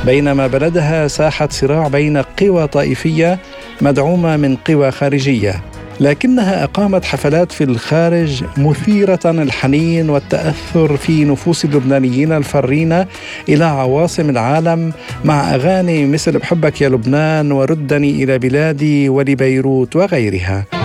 بينما 0.05 0.47
بلدها 0.47 1.07
ساحه 1.07 1.47
صراع 1.51 1.88
بين 1.88 2.17
قوى 2.17 2.67
طائفية 2.67 3.39
مدعومة 3.81 4.38
من 4.38 4.55
قوى 4.55 4.91
خارجية. 4.91 5.62
لكنها 6.01 6.63
أقامت 6.63 7.05
حفلات 7.05 7.51
في 7.51 7.63
الخارج 7.63 8.43
مثيرة 8.57 9.19
الحنين 9.25 10.09
والتأثر 10.09 10.97
في 10.97 11.25
نفوس 11.25 11.65
اللبنانيين 11.65 12.31
الفرين 12.31 13.05
إلى 13.49 13.65
عواصم 13.65 14.29
العالم 14.29 14.93
مع 15.25 15.55
أغاني 15.55 16.05
مثل 16.05 16.39
بحبك 16.39 16.81
يا 16.81 16.89
لبنان 16.89 17.51
وردني 17.51 18.23
إلى 18.23 18.39
بلادي 18.39 19.09
ولبيروت 19.09 19.95
وغيرها. 19.95 20.80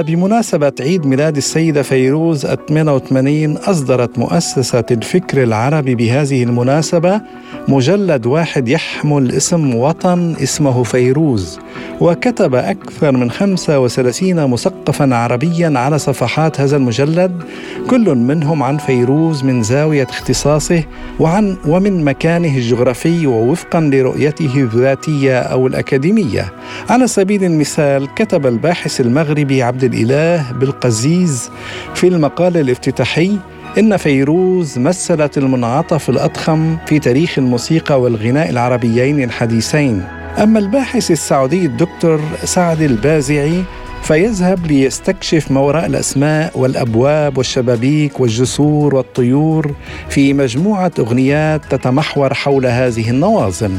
وبمناسبة 0.00 0.72
عيد 0.80 1.06
ميلاد 1.06 1.36
السيدة 1.36 1.82
فيروز 1.82 2.46
88 2.46 3.56
أصدرت 3.56 4.18
مؤسسة 4.18 4.84
الفكر 4.90 5.42
العربي 5.42 5.94
بهذه 5.94 6.42
المناسبة 6.42 7.20
مجلد 7.68 8.26
واحد 8.26 8.68
يحمل 8.68 9.32
اسم 9.32 9.74
وطن 9.74 10.36
اسمه 10.42 10.82
فيروز 10.82 11.58
وكتب 12.00 12.54
أكثر 12.54 13.12
من 13.12 13.30
35 13.30 14.50
مثقفا 14.50 15.14
عربيا 15.14 15.72
على 15.78 15.98
صفحات 15.98 16.60
هذا 16.60 16.76
المجلد 16.76 17.42
كل 17.90 18.14
منهم 18.14 18.62
عن 18.62 18.78
فيروز 18.78 19.44
من 19.44 19.62
زاوية 19.62 20.06
اختصاصه 20.10 20.84
وعن 21.20 21.56
ومن 21.66 22.04
مكانه 22.04 22.56
الجغرافي 22.56 23.26
ووفقا 23.26 23.80
لرؤيته 23.80 24.56
الذاتية 24.56 25.38
أو 25.38 25.66
الأكاديمية. 25.66 26.52
على 26.90 27.06
سبيل 27.06 27.44
المثال 27.44 28.14
كتب 28.14 28.46
الباحث 28.46 29.00
المغربي 29.00 29.62
عبد 29.62 29.84
الإله 29.94 30.52
بالقزيز 30.52 31.50
في 31.94 32.08
المقال 32.08 32.56
الافتتاحي 32.56 33.38
إن 33.78 33.96
فيروز 33.96 34.78
مثلت 34.78 35.38
المنعطف 35.38 36.10
الأضخم 36.10 36.76
في 36.86 36.98
تاريخ 36.98 37.38
الموسيقى 37.38 38.00
والغناء 38.00 38.50
العربيين 38.50 39.22
الحديثين. 39.22 40.04
أما 40.42 40.58
الباحث 40.58 41.10
السعودي 41.10 41.66
الدكتور 41.66 42.20
سعد 42.44 42.82
البازعي 42.82 43.62
فيذهب 44.02 44.66
ليستكشف 44.66 45.50
ما 45.50 45.60
وراء 45.60 45.86
الأسماء 45.86 46.58
والأبواب 46.58 47.38
والشبابيك 47.38 48.20
والجسور 48.20 48.94
والطيور 48.94 49.74
في 50.08 50.34
مجموعة 50.34 50.92
أغنيات 50.98 51.60
تتمحور 51.70 52.34
حول 52.34 52.66
هذه 52.66 53.10
النواظم 53.10 53.70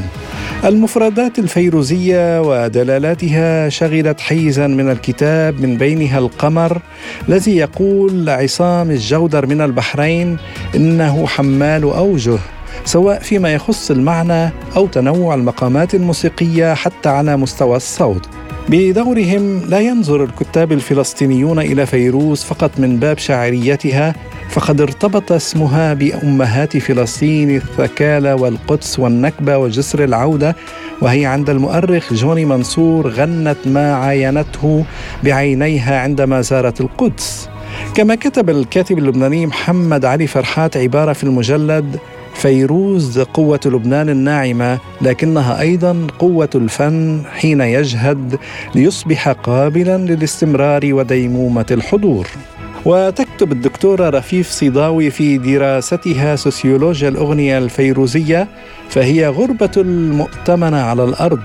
المفردات 0.64 1.38
الفيروزية 1.38 2.40
ودلالاتها 2.40 3.68
شغلت 3.68 4.20
حيزا 4.20 4.66
من 4.66 4.90
الكتاب 4.90 5.60
من 5.60 5.76
بينها 5.76 6.18
القمر 6.18 6.80
الذي 7.28 7.56
يقول 7.56 8.26
لعصام 8.26 8.90
الجودر 8.90 9.46
من 9.46 9.60
البحرين 9.60 10.36
إنه 10.74 11.26
حمال 11.26 11.82
أوجه 11.82 12.38
سواء 12.84 13.18
فيما 13.20 13.54
يخص 13.54 13.90
المعنى 13.90 14.50
أو 14.76 14.86
تنوع 14.86 15.34
المقامات 15.34 15.94
الموسيقية 15.94 16.74
حتى 16.74 17.08
على 17.08 17.36
مستوى 17.36 17.76
الصوت. 17.76 18.28
بدورهم 18.68 19.60
لا 19.68 19.80
ينظر 19.80 20.24
الكتاب 20.24 20.72
الفلسطينيون 20.72 21.58
إلى 21.58 21.86
فيروز 21.86 22.42
فقط 22.42 22.70
من 22.78 22.96
باب 22.96 23.18
شاعريتها 23.18 24.14
فقد 24.50 24.80
ارتبط 24.80 25.32
اسمها 25.32 25.94
بأمهات 25.94 26.76
فلسطين 26.76 27.56
الثكالى 27.56 28.32
والقدس 28.32 28.98
والنكبة 28.98 29.58
وجسر 29.58 30.04
العودة 30.04 30.56
وهي 31.00 31.26
عند 31.26 31.50
المؤرخ 31.50 32.12
جوني 32.12 32.44
منصور 32.44 33.08
غنت 33.08 33.56
ما 33.66 33.94
عاينته 33.94 34.84
بعينيها 35.24 36.00
عندما 36.00 36.40
زارت 36.40 36.80
القدس. 36.80 37.48
كما 37.94 38.14
كتب 38.14 38.50
الكاتب 38.50 38.98
اللبناني 38.98 39.46
محمد 39.46 40.04
علي 40.04 40.26
فرحات 40.26 40.76
عبارة 40.76 41.12
في 41.12 41.24
المجلد 41.24 41.98
فيروز 42.34 43.18
قوة 43.18 43.60
لبنان 43.66 44.08
الناعمة 44.08 44.78
لكنها 45.00 45.60
أيضا 45.60 46.06
قوة 46.18 46.50
الفن 46.54 47.22
حين 47.32 47.60
يجهد 47.60 48.38
ليصبح 48.74 49.28
قابلا 49.28 49.98
للاستمرار 49.98 50.94
وديمومة 50.94 51.66
الحضور. 51.70 52.26
وتكتب 52.84 53.52
الدكتورة 53.52 54.10
رفيف 54.10 54.50
صيداوي 54.50 55.10
في 55.10 55.38
دراستها 55.38 56.36
سوسيولوجيا 56.36 57.08
الأغنية 57.08 57.58
الفيروزية 57.58 58.48
فهي 58.88 59.28
غربة 59.28 59.70
المؤتمنة 59.76 60.76
على 60.76 61.04
الأرض. 61.04 61.40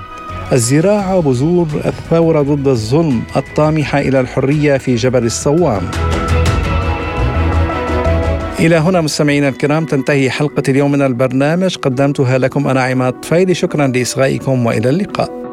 الزراعة 0.52 1.20
بذور 1.20 1.68
الثورة 1.86 2.42
ضد 2.42 2.68
الظلم 2.68 3.22
الطامحة 3.36 4.00
إلى 4.00 4.20
الحرية 4.20 4.78
في 4.78 4.96
جبل 4.96 5.26
الصوام. 5.26 5.82
إلى 8.60 8.76
هنا 8.76 9.02
مستمعينا 9.02 9.50
الكرام 9.50 9.86
تنتهي 9.86 10.30
حلقة 10.30 10.64
اليوم 10.70 10.92
من 10.92 11.02
البرنامج. 11.02 11.76
قدمتها 11.76 12.38
لكم 12.38 12.68
أنا 12.68 12.84
عماد 12.84 13.14
طفيلي. 13.14 13.54
شكرا 13.54 13.88
لإصغائكم 13.88 14.66
وإلى 14.66 14.90
اللقاء. 14.90 15.52